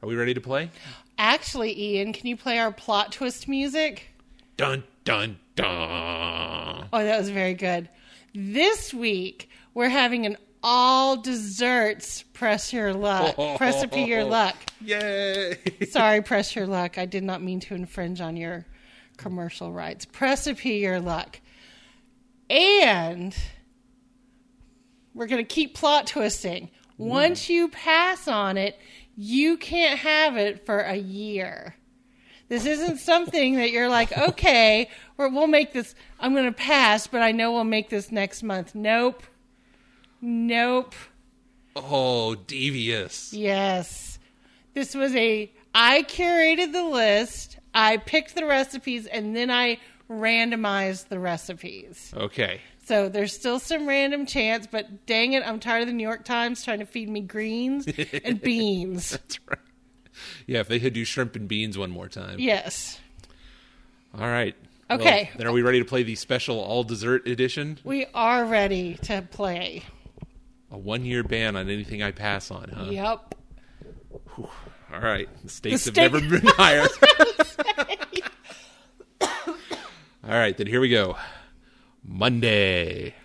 Are 0.02 0.08
we 0.08 0.16
ready 0.16 0.34
to 0.34 0.42
play? 0.42 0.72
Actually, 1.18 1.78
Ian, 1.80 2.14
can 2.14 2.28
you 2.28 2.38
play 2.38 2.58
our 2.58 2.72
plot 2.72 3.12
twist 3.12 3.48
music? 3.48 4.08
Dun 4.58 4.84
dun 5.04 5.38
dun. 5.56 6.88
Oh, 6.92 7.04
that 7.04 7.20
was 7.20 7.30
very 7.30 7.54
good. 7.54 7.90
This 8.34 8.94
week, 8.94 9.50
we're 9.74 9.90
having 9.90 10.26
an 10.26 10.38
all 10.64 11.18
desserts 11.18 12.24
press 12.34 12.74
your 12.74 12.94
luck. 12.94 13.38
Recipe 13.60 14.02
your 14.02 14.24
luck. 14.24 14.56
Yay! 14.82 15.58
Sorry, 15.90 16.22
press 16.22 16.56
your 16.56 16.68
luck. 16.68 16.98
I 16.98 17.06
did 17.06 17.24
not 17.24 17.42
mean 17.42 17.60
to 17.62 17.76
infringe 17.76 18.22
on 18.22 18.38
your 18.38 18.66
commercial 19.20 19.72
rights. 19.72 20.08
Recipe 20.20 20.78
your 20.78 21.00
luck. 21.00 21.40
And 22.50 23.36
we're 25.14 25.28
going 25.28 25.46
to 25.46 25.54
keep 25.54 25.76
plot 25.76 26.08
twisting. 26.08 26.72
Once 26.98 27.50
you 27.50 27.68
pass 27.68 28.28
on 28.28 28.58
it, 28.58 28.78
you 29.16 29.58
can't 29.58 30.00
have 30.00 30.38
it 30.38 30.66
for 30.66 30.80
a 30.80 30.96
year. 30.96 31.76
This 32.48 32.66
isn't 32.66 32.98
something 33.00 33.56
that 33.56 33.72
you're 33.72 33.90
like, 33.90 34.18
okay, 34.18 34.90
we'll 35.18 35.48
make 35.48 35.74
this. 35.74 35.94
I'm 36.20 36.34
going 36.34 36.46
to 36.46 36.52
pass, 36.52 37.06
but 37.06 37.22
I 37.22 37.32
know 37.32 37.52
we'll 37.52 37.64
make 37.64 37.90
this 37.90 38.12
next 38.12 38.42
month. 38.42 38.74
Nope. 38.74 39.24
Nope. 40.22 40.96
oh, 41.76 42.36
devious. 42.36 43.32
Yes. 43.32 44.20
This 44.74 44.96
was 44.96 45.16
a 45.16 45.52
I 45.74 46.04
curated 46.04 46.74
the 46.74 46.84
list, 46.84 47.59
I 47.74 47.98
picked 47.98 48.36
the 48.36 48.46
recipes 48.46 49.06
and 49.06 49.36
then 49.36 49.52
I 49.52 49.80
randomized 50.10 51.10
the 51.10 51.20
recipes. 51.20 52.14
Okay. 52.16 52.62
So 52.86 53.08
there's 53.10 53.34
still 53.34 53.60
some 53.60 53.88
random 53.88 54.26
chance, 54.26 54.66
but 54.66 55.06
dang 55.06 55.34
it, 55.34 55.44
I'm 55.46 55.60
tired 55.60 55.82
of 55.82 55.88
the 55.88 55.94
New 55.94 56.04
York 56.04 56.26
Times 56.26 56.64
trying 56.64 56.80
to 56.80 56.86
feed 56.86 57.08
me 57.08 57.22
greens 57.22 57.88
and 58.24 58.42
beans. 58.42 59.12
That's 59.12 59.40
right. 59.48 59.60
Yeah, 60.48 60.60
if 60.62 60.68
they 60.68 60.80
could 60.80 60.94
do 60.94 61.06
shrimp 61.06 61.36
and 61.36 61.48
beans 61.48 61.78
one 61.78 61.92
more 61.92 62.08
time. 62.10 62.40
Yes. 62.40 63.00
All 64.14 64.28
right. 64.28 64.56
Okay. 64.90 65.26
Well, 65.26 65.38
then 65.38 65.48
are 65.48 65.52
we 65.52 65.62
ready 65.62 65.80
to 65.80 65.86
play 65.86 66.02
the 66.02 66.16
special 66.16 66.60
all 66.60 66.84
dessert 66.84 67.28
edition? 67.28 67.78
We 67.84 68.08
are 68.16 68.44
ready 68.44 68.96
to 69.04 69.22
play. 69.22 69.84
A 70.72 70.78
one 70.78 71.06
year 71.06 71.24
ban 71.24 71.56
on 71.56 71.70
anything 71.70 72.02
I 72.02 72.12
pass 72.12 72.50
on, 72.50 72.70
huh? 72.70 72.86
Yep. 72.90 73.36
All 74.94 75.00
right. 75.00 75.28
The 75.44 75.50
stakes 75.50 75.86
The 75.86 76.02
have 76.02 76.14
never 76.14 76.28
been 76.40 76.48
higher. 76.56 76.88
All 79.22 80.36
right, 80.36 80.56
then 80.58 80.68
here 80.68 80.82
we 80.82 80.90
go. 80.90 81.16
Monday. 82.04 83.16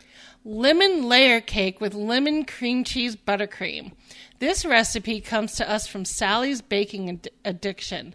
lemon 0.44 1.02
layer 1.09 1.40
cake 1.40 1.80
with 1.80 1.94
lemon 1.94 2.44
cream 2.44 2.85
cheese 2.85 3.16
buttercream. 3.16 3.92
This 4.38 4.64
recipe 4.64 5.21
comes 5.21 5.54
to 5.56 5.71
us 5.71 5.87
from 5.87 6.04
Sally's 6.04 6.61
Baking 6.62 7.09
Ad- 7.11 7.28
Addiction. 7.44 8.14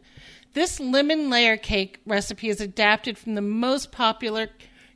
This 0.53 0.79
lemon 0.79 1.29
layer 1.29 1.57
cake 1.57 1.99
recipe 2.05 2.49
is 2.49 2.61
adapted 2.61 3.17
from 3.17 3.35
the 3.35 3.41
most 3.41 3.91
popular 3.91 4.49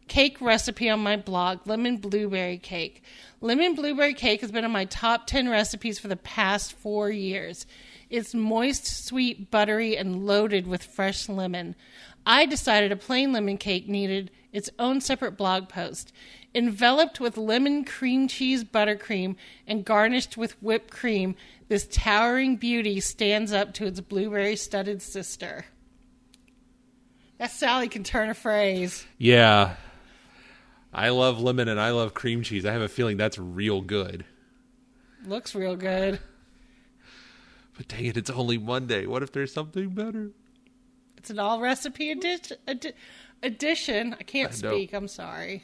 cake 0.07 0.39
recipe 0.41 0.89
on 0.89 0.99
my 1.01 1.15
blog, 1.15 1.59
lemon 1.65 1.97
blueberry 1.97 2.57
cake. 2.57 3.03
Lemon 3.41 3.73
blueberry 3.75 4.13
cake 4.13 4.41
has 4.41 4.51
been 4.51 4.65
on 4.65 4.71
my 4.71 4.85
top 4.85 5.27
10 5.27 5.49
recipes 5.49 5.99
for 5.99 6.07
the 6.07 6.15
past 6.17 6.73
four 6.73 7.09
years. 7.09 7.65
It's 8.13 8.35
moist, 8.35 8.85
sweet, 9.07 9.49
buttery, 9.49 9.97
and 9.97 10.27
loaded 10.27 10.67
with 10.67 10.83
fresh 10.83 11.27
lemon. 11.27 11.75
I 12.27 12.45
decided 12.45 12.91
a 12.91 12.95
plain 12.95 13.33
lemon 13.33 13.57
cake 13.57 13.89
needed 13.89 14.29
its 14.51 14.69
own 14.77 15.01
separate 15.01 15.35
blog 15.35 15.67
post. 15.67 16.13
Enveloped 16.53 17.19
with 17.19 17.37
lemon 17.37 17.83
cream 17.83 18.27
cheese 18.27 18.63
buttercream 18.63 19.35
and 19.65 19.83
garnished 19.83 20.37
with 20.37 20.61
whipped 20.61 20.91
cream, 20.91 21.35
this 21.69 21.87
towering 21.91 22.57
beauty 22.57 22.99
stands 22.99 23.51
up 23.51 23.73
to 23.73 23.87
its 23.87 23.99
blueberry 23.99 24.57
studded 24.57 25.01
sister. 25.01 25.65
That 27.39 27.49
Sally 27.49 27.89
can 27.89 28.03
turn 28.03 28.29
a 28.29 28.35
phrase. 28.35 29.07
Yeah. 29.17 29.73
I 30.93 31.09
love 31.09 31.41
lemon 31.41 31.67
and 31.67 31.81
I 31.81 31.89
love 31.89 32.13
cream 32.13 32.43
cheese. 32.43 32.63
I 32.63 32.73
have 32.73 32.83
a 32.83 32.87
feeling 32.87 33.17
that's 33.17 33.39
real 33.39 33.81
good. 33.81 34.23
Looks 35.25 35.55
real 35.55 35.75
good. 35.75 36.19
But 37.75 37.87
dang 37.87 38.05
it, 38.05 38.17
it's 38.17 38.29
only 38.29 38.57
Monday. 38.57 39.05
What 39.05 39.23
if 39.23 39.31
there's 39.31 39.53
something 39.53 39.89
better? 39.89 40.31
It's 41.17 41.29
an 41.29 41.39
all 41.39 41.59
recipe 41.59 42.13
addi- 42.13 42.51
addi- 42.67 42.93
addition. 43.41 44.13
I 44.19 44.23
can't 44.23 44.51
I 44.51 44.55
speak. 44.55 44.93
I'm 44.93 45.07
sorry. 45.07 45.63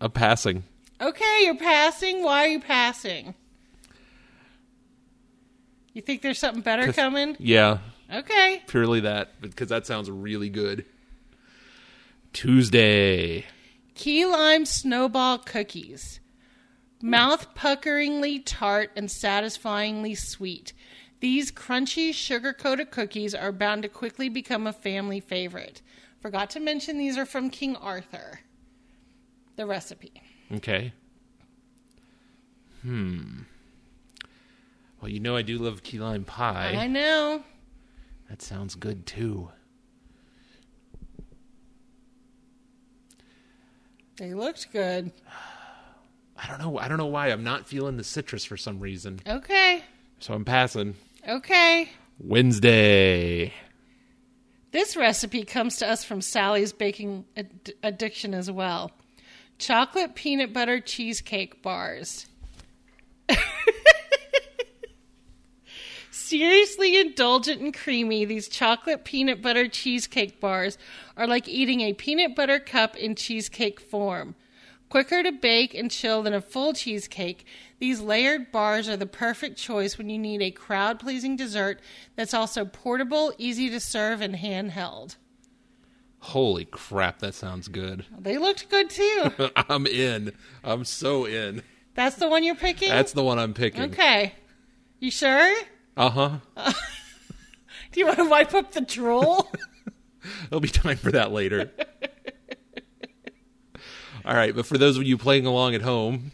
I'm 0.00 0.10
passing. 0.12 0.64
Okay, 1.00 1.40
you're 1.44 1.56
passing. 1.56 2.22
Why 2.22 2.44
are 2.44 2.48
you 2.48 2.60
passing? 2.60 3.34
You 5.92 6.02
think 6.02 6.22
there's 6.22 6.38
something 6.38 6.62
better 6.62 6.92
coming? 6.92 7.36
Yeah, 7.40 7.78
Okay. 8.12 8.62
purely 8.68 9.00
that, 9.00 9.40
because 9.40 9.68
that 9.68 9.86
sounds 9.86 10.10
really 10.10 10.48
good. 10.48 10.84
Tuesday. 12.32 13.44
Key 13.94 14.24
lime 14.26 14.64
snowball 14.64 15.38
cookies. 15.38 16.20
Mouth 17.02 17.54
puckeringly 17.54 18.42
tart 18.44 18.90
and 18.96 19.10
satisfyingly 19.10 20.14
sweet. 20.14 20.72
These 21.20 21.50
crunchy, 21.50 22.14
sugar 22.14 22.52
coated 22.52 22.90
cookies 22.90 23.34
are 23.34 23.52
bound 23.52 23.82
to 23.82 23.88
quickly 23.88 24.28
become 24.28 24.66
a 24.66 24.72
family 24.72 25.20
favorite. 25.20 25.82
Forgot 26.20 26.50
to 26.50 26.60
mention 26.60 26.98
these 26.98 27.18
are 27.18 27.26
from 27.26 27.50
King 27.50 27.76
Arthur. 27.76 28.40
The 29.56 29.66
recipe. 29.66 30.22
Okay. 30.52 30.92
Hmm. 32.82 33.40
Well, 35.00 35.10
you 35.10 35.20
know 35.20 35.36
I 35.36 35.42
do 35.42 35.58
love 35.58 35.82
key 35.82 35.98
lime 35.98 36.24
pie. 36.24 36.74
I 36.76 36.86
know. 36.86 37.42
That 38.28 38.42
sounds 38.42 38.74
good 38.74 39.06
too. 39.06 39.50
They 44.16 44.34
looked 44.34 44.72
good. 44.72 45.12
I 46.40 46.46
don't 46.46 46.60
know. 46.60 46.78
I 46.78 46.86
don't 46.86 46.98
know 46.98 47.06
why 47.06 47.28
I'm 47.28 47.42
not 47.42 47.66
feeling 47.66 47.96
the 47.96 48.04
citrus 48.04 48.44
for 48.44 48.56
some 48.56 48.78
reason. 48.78 49.20
Okay. 49.26 49.82
So 50.20 50.34
I'm 50.34 50.44
passing. 50.44 50.94
Okay. 51.28 51.90
Wednesday. 52.18 53.52
This 54.70 54.96
recipe 54.96 55.44
comes 55.44 55.76
to 55.76 55.86
us 55.86 56.02
from 56.02 56.22
Sally's 56.22 56.72
Baking 56.72 57.26
Ad- 57.36 57.74
Addiction 57.82 58.32
as 58.32 58.50
well. 58.50 58.92
Chocolate 59.58 60.14
peanut 60.14 60.54
butter 60.54 60.80
cheesecake 60.80 61.60
bars. 61.60 62.24
Seriously 66.10 66.98
indulgent 66.98 67.60
and 67.60 67.74
creamy, 67.74 68.24
these 68.24 68.48
chocolate 68.48 69.04
peanut 69.04 69.42
butter 69.42 69.68
cheesecake 69.68 70.40
bars 70.40 70.78
are 71.16 71.26
like 71.26 71.46
eating 71.46 71.82
a 71.82 71.92
peanut 71.92 72.34
butter 72.34 72.58
cup 72.58 72.96
in 72.96 73.14
cheesecake 73.14 73.80
form. 73.80 74.34
Quicker 74.88 75.22
to 75.22 75.32
bake 75.32 75.74
and 75.74 75.90
chill 75.90 76.22
than 76.22 76.32
a 76.32 76.40
full 76.40 76.72
cheesecake, 76.72 77.44
these 77.78 78.00
layered 78.00 78.50
bars 78.50 78.88
are 78.88 78.96
the 78.96 79.06
perfect 79.06 79.56
choice 79.56 79.96
when 79.98 80.08
you 80.10 80.18
need 80.18 80.42
a 80.42 80.50
crowd 80.50 80.98
pleasing 80.98 81.36
dessert 81.36 81.80
that's 82.16 82.34
also 82.34 82.64
portable, 82.64 83.32
easy 83.38 83.70
to 83.70 83.78
serve, 83.80 84.20
and 84.20 84.34
handheld. 84.34 85.16
Holy 86.20 86.64
crap, 86.64 87.20
that 87.20 87.34
sounds 87.34 87.68
good. 87.68 88.04
They 88.18 88.38
looked 88.38 88.68
good 88.68 88.90
too. 88.90 89.30
I'm 89.56 89.86
in. 89.86 90.32
I'm 90.64 90.84
so 90.84 91.24
in. 91.24 91.62
That's 91.94 92.16
the 92.16 92.28
one 92.28 92.42
you're 92.42 92.54
picking? 92.56 92.88
That's 92.88 93.12
the 93.12 93.22
one 93.22 93.38
I'm 93.38 93.54
picking. 93.54 93.82
okay. 93.82 94.34
You 94.98 95.10
sure? 95.12 95.54
Uh 95.96 96.10
huh. 96.10 96.30
Do 97.92 98.00
you 98.00 98.06
want 98.06 98.18
to 98.18 98.28
wipe 98.28 98.54
up 98.54 98.72
the 98.72 98.80
drool? 98.80 99.50
There'll 100.50 100.60
be 100.60 100.68
time 100.68 100.96
for 100.96 101.12
that 101.12 101.30
later. 101.32 101.70
All 104.24 104.34
right, 104.34 104.54
but 104.54 104.66
for 104.66 104.76
those 104.76 104.96
of 104.96 105.04
you 105.04 105.16
playing 105.16 105.46
along 105.46 105.74
at 105.74 105.82
home, 105.82 106.32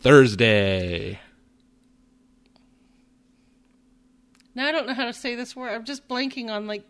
Thursday. 0.00 1.20
now 4.54 4.66
I 4.66 4.72
don't 4.72 4.86
know 4.86 4.94
how 4.94 5.04
to 5.04 5.12
say 5.12 5.34
this 5.34 5.54
word. 5.54 5.70
I'm 5.70 5.84
just 5.84 6.08
blanking 6.08 6.48
on 6.48 6.66
like. 6.66 6.84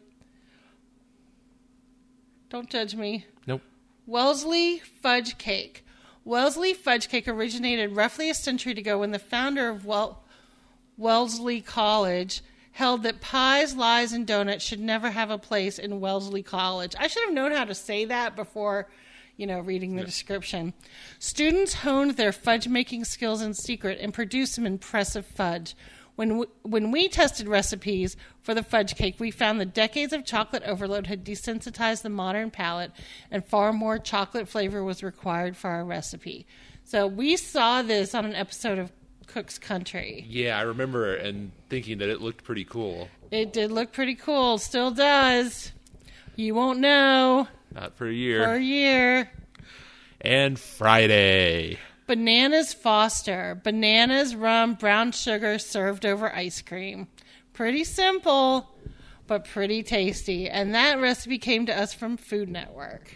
Don't 2.49 2.71
judge 2.71 2.95
me. 2.95 3.27
Nope. 3.47 3.63
Wellesley 4.07 4.79
fudge 4.79 5.39
cake. 5.39 5.85
Wellesley 6.25 6.75
fudge 6.75 7.09
cake 7.09 7.29
originated 7.29 7.93
roughly 7.97 8.31
a 8.31 8.35
century 8.35 8.73
ago 8.73 8.99
when 8.99 9.11
the 9.11 9.19
founder 9.19 9.69
of 9.69 9.85
well- 9.85 10.25
Wellesley 10.97 11.61
College 11.61 12.43
held 12.73 13.03
that 13.03 13.21
pies, 13.21 13.75
lies, 13.75 14.13
and 14.13 14.27
donuts 14.27 14.65
should 14.65 14.81
never 14.81 15.11
have 15.11 15.31
a 15.31 15.39
place 15.39 15.79
in 15.79 16.01
Wellesley 16.01 16.43
College. 16.43 16.95
I 16.99 17.07
should 17.07 17.25
have 17.25 17.33
known 17.35 17.53
how 17.53 17.65
to 17.65 17.75
say 17.75 18.05
that 18.05 18.37
before, 18.37 18.89
you 19.41 19.47
know, 19.47 19.61
reading 19.61 19.97
the 19.97 20.05
description. 20.05 20.75
Students 21.19 21.73
honed 21.73 22.13
their 22.13 22.31
fudge 22.31 22.69
making 22.69 23.05
skills 23.07 23.41
in 23.41 23.55
secret 23.55 23.99
and 23.99 24.13
produced 24.13 24.55
some 24.55 24.67
impressive 24.67 25.25
fudge. 25.25 25.75
When 26.17 26.37
we, 26.37 26.47
when 26.63 26.91
we 26.91 27.09
tested 27.09 27.49
recipes 27.49 28.19
for 28.43 28.53
the 28.53 28.63
fudge 28.63 28.97
cake, 28.97 29.17
we 29.19 29.31
found 29.31 29.59
that 29.59 29.73
decades 29.73 30.13
of 30.13 30.27
chocolate 30.27 30.63
overload 30.65 31.07
had 31.07 31.25
desensitized 31.25 32.03
the 32.03 32.11
modern 32.11 32.51
palate, 32.51 32.93
and 33.31 33.43
far 33.43 33.73
more 33.73 33.99
chocolate 33.99 34.47
flavor 34.47 34.85
was 34.85 35.03
required 35.03 35.57
for 35.57 35.71
our 35.71 35.87
recipe. 35.87 36.47
So 36.85 37.07
we 37.07 37.39
saw 37.39 37.81
this 37.81 38.15
on 38.15 38.27
an 38.27 38.35
episode 38.35 38.79
of 38.79 38.93
Cook's 39.27 39.59
Country. 39.59 40.27
Yeah, 40.29 40.59
I 40.59 40.63
remember 40.63 41.15
and 41.15 41.53
thinking 41.71 41.97
that 41.99 42.11
it 42.11 42.21
looked 42.21 42.45
pretty 42.45 42.65
cool. 42.65 43.09
It 43.31 43.55
did 43.55 43.73
look 43.73 43.93
pretty 43.93 44.17
cool. 44.17 44.59
Still 44.59 44.91
does. 44.91 45.73
You 46.37 46.55
won't 46.55 46.79
know 46.81 47.49
Not 47.75 47.97
for 47.97 48.09
a 48.09 48.13
year. 48.13 48.45
for 48.45 48.55
a 48.55 48.61
year. 48.61 49.31
and 50.21 50.59
Friday. 50.59 51.79
Bananas 52.07 52.73
Foster. 52.73 53.61
Bananas, 53.63 54.35
rum, 54.35 54.75
brown 54.75 55.13
sugar 55.13 55.59
served 55.59 56.05
over 56.07 56.35
ice 56.35 56.61
cream. 56.63 57.09
Pretty 57.53 57.85
simple, 57.85 58.69
but 59.27 59.45
pretty 59.45 59.83
tasty. 59.83 60.49
And 60.49 60.75
that 60.75 60.99
recipe 61.01 61.39
came 61.39 61.67
to 61.67 61.77
us 61.79 61.93
from 61.95 62.17
Food 62.17 62.49
Network. 62.49 63.15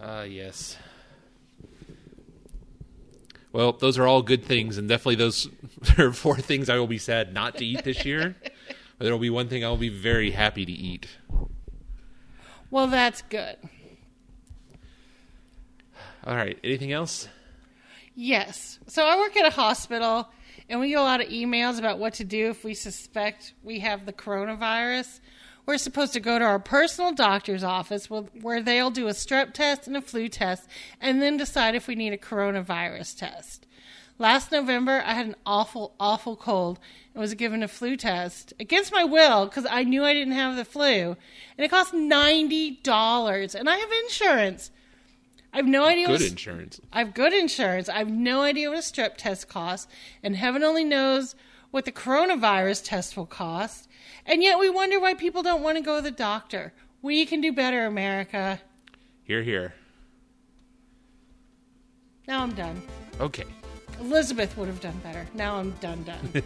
Ah, 0.00 0.22
yes. 0.22 0.76
Well, 3.52 3.72
those 3.72 3.98
are 3.98 4.06
all 4.06 4.22
good 4.22 4.44
things, 4.44 4.78
and 4.78 4.88
definitely 4.88 5.16
those 5.16 5.48
are 5.98 6.12
four 6.12 6.38
things 6.38 6.68
I 6.70 6.78
will 6.78 6.86
be 6.86 6.98
sad 6.98 7.34
not 7.34 7.58
to 7.58 7.66
eat 7.66 7.84
this 7.84 8.04
year. 8.04 8.34
There 9.02 9.10
will 9.10 9.18
be 9.18 9.30
one 9.30 9.48
thing 9.48 9.64
I 9.64 9.68
will 9.68 9.76
be 9.76 9.88
very 9.88 10.30
happy 10.30 10.64
to 10.64 10.70
eat. 10.70 11.08
Well, 12.70 12.86
that's 12.86 13.20
good. 13.22 13.56
All 16.24 16.36
right. 16.36 16.56
Anything 16.62 16.92
else? 16.92 17.28
Yes. 18.14 18.78
So 18.86 19.04
I 19.04 19.18
work 19.18 19.36
at 19.36 19.44
a 19.44 19.50
hospital, 19.50 20.28
and 20.68 20.78
we 20.78 20.90
get 20.90 21.00
a 21.00 21.02
lot 21.02 21.20
of 21.20 21.26
emails 21.26 21.80
about 21.80 21.98
what 21.98 22.14
to 22.14 22.24
do 22.24 22.50
if 22.50 22.62
we 22.62 22.74
suspect 22.74 23.54
we 23.64 23.80
have 23.80 24.06
the 24.06 24.12
coronavirus. 24.12 25.18
We're 25.66 25.78
supposed 25.78 26.12
to 26.12 26.20
go 26.20 26.38
to 26.38 26.44
our 26.44 26.60
personal 26.60 27.12
doctor's 27.12 27.64
office 27.64 28.08
where 28.08 28.62
they'll 28.62 28.92
do 28.92 29.08
a 29.08 29.12
strep 29.12 29.52
test 29.52 29.88
and 29.88 29.96
a 29.96 30.00
flu 30.00 30.28
test 30.28 30.68
and 31.00 31.20
then 31.20 31.36
decide 31.36 31.74
if 31.74 31.88
we 31.88 31.96
need 31.96 32.12
a 32.12 32.18
coronavirus 32.18 33.18
test. 33.18 33.66
Last 34.22 34.52
November, 34.52 35.02
I 35.04 35.14
had 35.14 35.26
an 35.26 35.34
awful, 35.44 35.96
awful 35.98 36.36
cold 36.36 36.78
and 37.12 37.20
was 37.20 37.34
given 37.34 37.60
a 37.64 37.66
flu 37.66 37.96
test 37.96 38.52
against 38.60 38.92
my 38.92 39.02
will 39.02 39.46
because 39.46 39.66
I 39.68 39.82
knew 39.82 40.04
I 40.04 40.14
didn't 40.14 40.34
have 40.34 40.54
the 40.54 40.64
flu. 40.64 41.16
And 41.58 41.64
it 41.64 41.72
cost 41.72 41.92
$90. 41.92 43.54
And 43.56 43.68
I 43.68 43.76
have 43.78 43.90
insurance. 44.04 44.70
I 45.52 45.56
have 45.56 45.66
no 45.66 45.86
idea 45.86 46.08
what 46.08 46.20
Good 46.20 46.28
a- 46.28 46.30
insurance. 46.30 46.80
I 46.92 47.00
have 47.00 47.14
good 47.14 47.32
insurance. 47.32 47.88
I 47.88 47.98
have 47.98 48.10
no 48.10 48.42
idea 48.42 48.70
what 48.70 48.78
a 48.78 48.82
strep 48.82 49.16
test 49.16 49.48
costs, 49.48 49.90
and 50.22 50.36
heaven 50.36 50.62
only 50.62 50.84
knows 50.84 51.34
what 51.72 51.84
the 51.84 51.90
coronavirus 51.90 52.84
test 52.84 53.16
will 53.16 53.26
cost. 53.26 53.88
And 54.24 54.40
yet 54.40 54.56
we 54.56 54.70
wonder 54.70 55.00
why 55.00 55.14
people 55.14 55.42
don't 55.42 55.64
want 55.64 55.78
to 55.78 55.82
go 55.82 55.96
to 55.96 56.02
the 56.02 56.12
doctor. 56.12 56.72
We 57.02 57.26
can 57.26 57.40
do 57.40 57.52
better, 57.52 57.86
America. 57.86 58.60
Here, 59.24 59.42
here. 59.42 59.74
Now 62.28 62.44
I'm 62.44 62.54
done. 62.54 62.80
Okay. 63.20 63.46
Elizabeth 64.00 64.56
would 64.56 64.68
have 64.68 64.80
done 64.80 64.98
better. 65.02 65.26
Now 65.34 65.56
I'm 65.56 65.72
done, 65.72 66.04
done. 66.04 66.32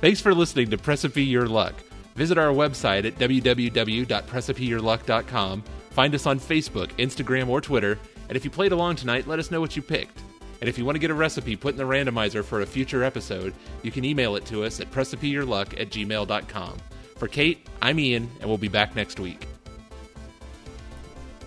Thanks 0.00 0.20
for 0.20 0.34
listening 0.34 0.70
to 0.70 0.78
Precipe 0.78 1.22
Your 1.24 1.46
Luck. 1.46 1.74
Visit 2.14 2.38
our 2.38 2.52
website 2.52 3.04
at 3.04 3.18
www.precipeyourluck.com 3.18 5.64
Find 5.90 6.14
us 6.14 6.26
on 6.26 6.38
Facebook, 6.38 6.88
Instagram, 6.98 7.48
or 7.48 7.60
Twitter, 7.60 7.98
and 8.28 8.36
if 8.36 8.44
you 8.44 8.50
played 8.50 8.72
along 8.72 8.96
tonight, 8.96 9.26
let 9.26 9.38
us 9.38 9.50
know 9.50 9.60
what 9.60 9.76
you 9.76 9.82
picked. 9.82 10.20
And 10.60 10.68
if 10.68 10.78
you 10.78 10.84
want 10.84 10.96
to 10.96 11.00
get 11.00 11.10
a 11.10 11.14
recipe 11.14 11.56
put 11.56 11.74
in 11.74 11.78
the 11.78 11.84
randomizer 11.84 12.44
for 12.44 12.60
a 12.60 12.66
future 12.66 13.02
episode, 13.02 13.54
you 13.82 13.90
can 13.90 14.04
email 14.04 14.36
it 14.36 14.44
to 14.46 14.64
us 14.64 14.80
at 14.80 14.90
precipeyourluck 14.90 15.80
at 15.80 15.90
gmail.com. 15.90 16.76
For 17.16 17.28
Kate, 17.28 17.66
I'm 17.82 17.98
Ian, 17.98 18.30
and 18.40 18.48
we'll 18.48 18.58
be 18.58 18.68
back 18.68 18.94
next 18.94 19.18
week. 19.18 19.46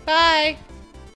Bye. 0.05 0.57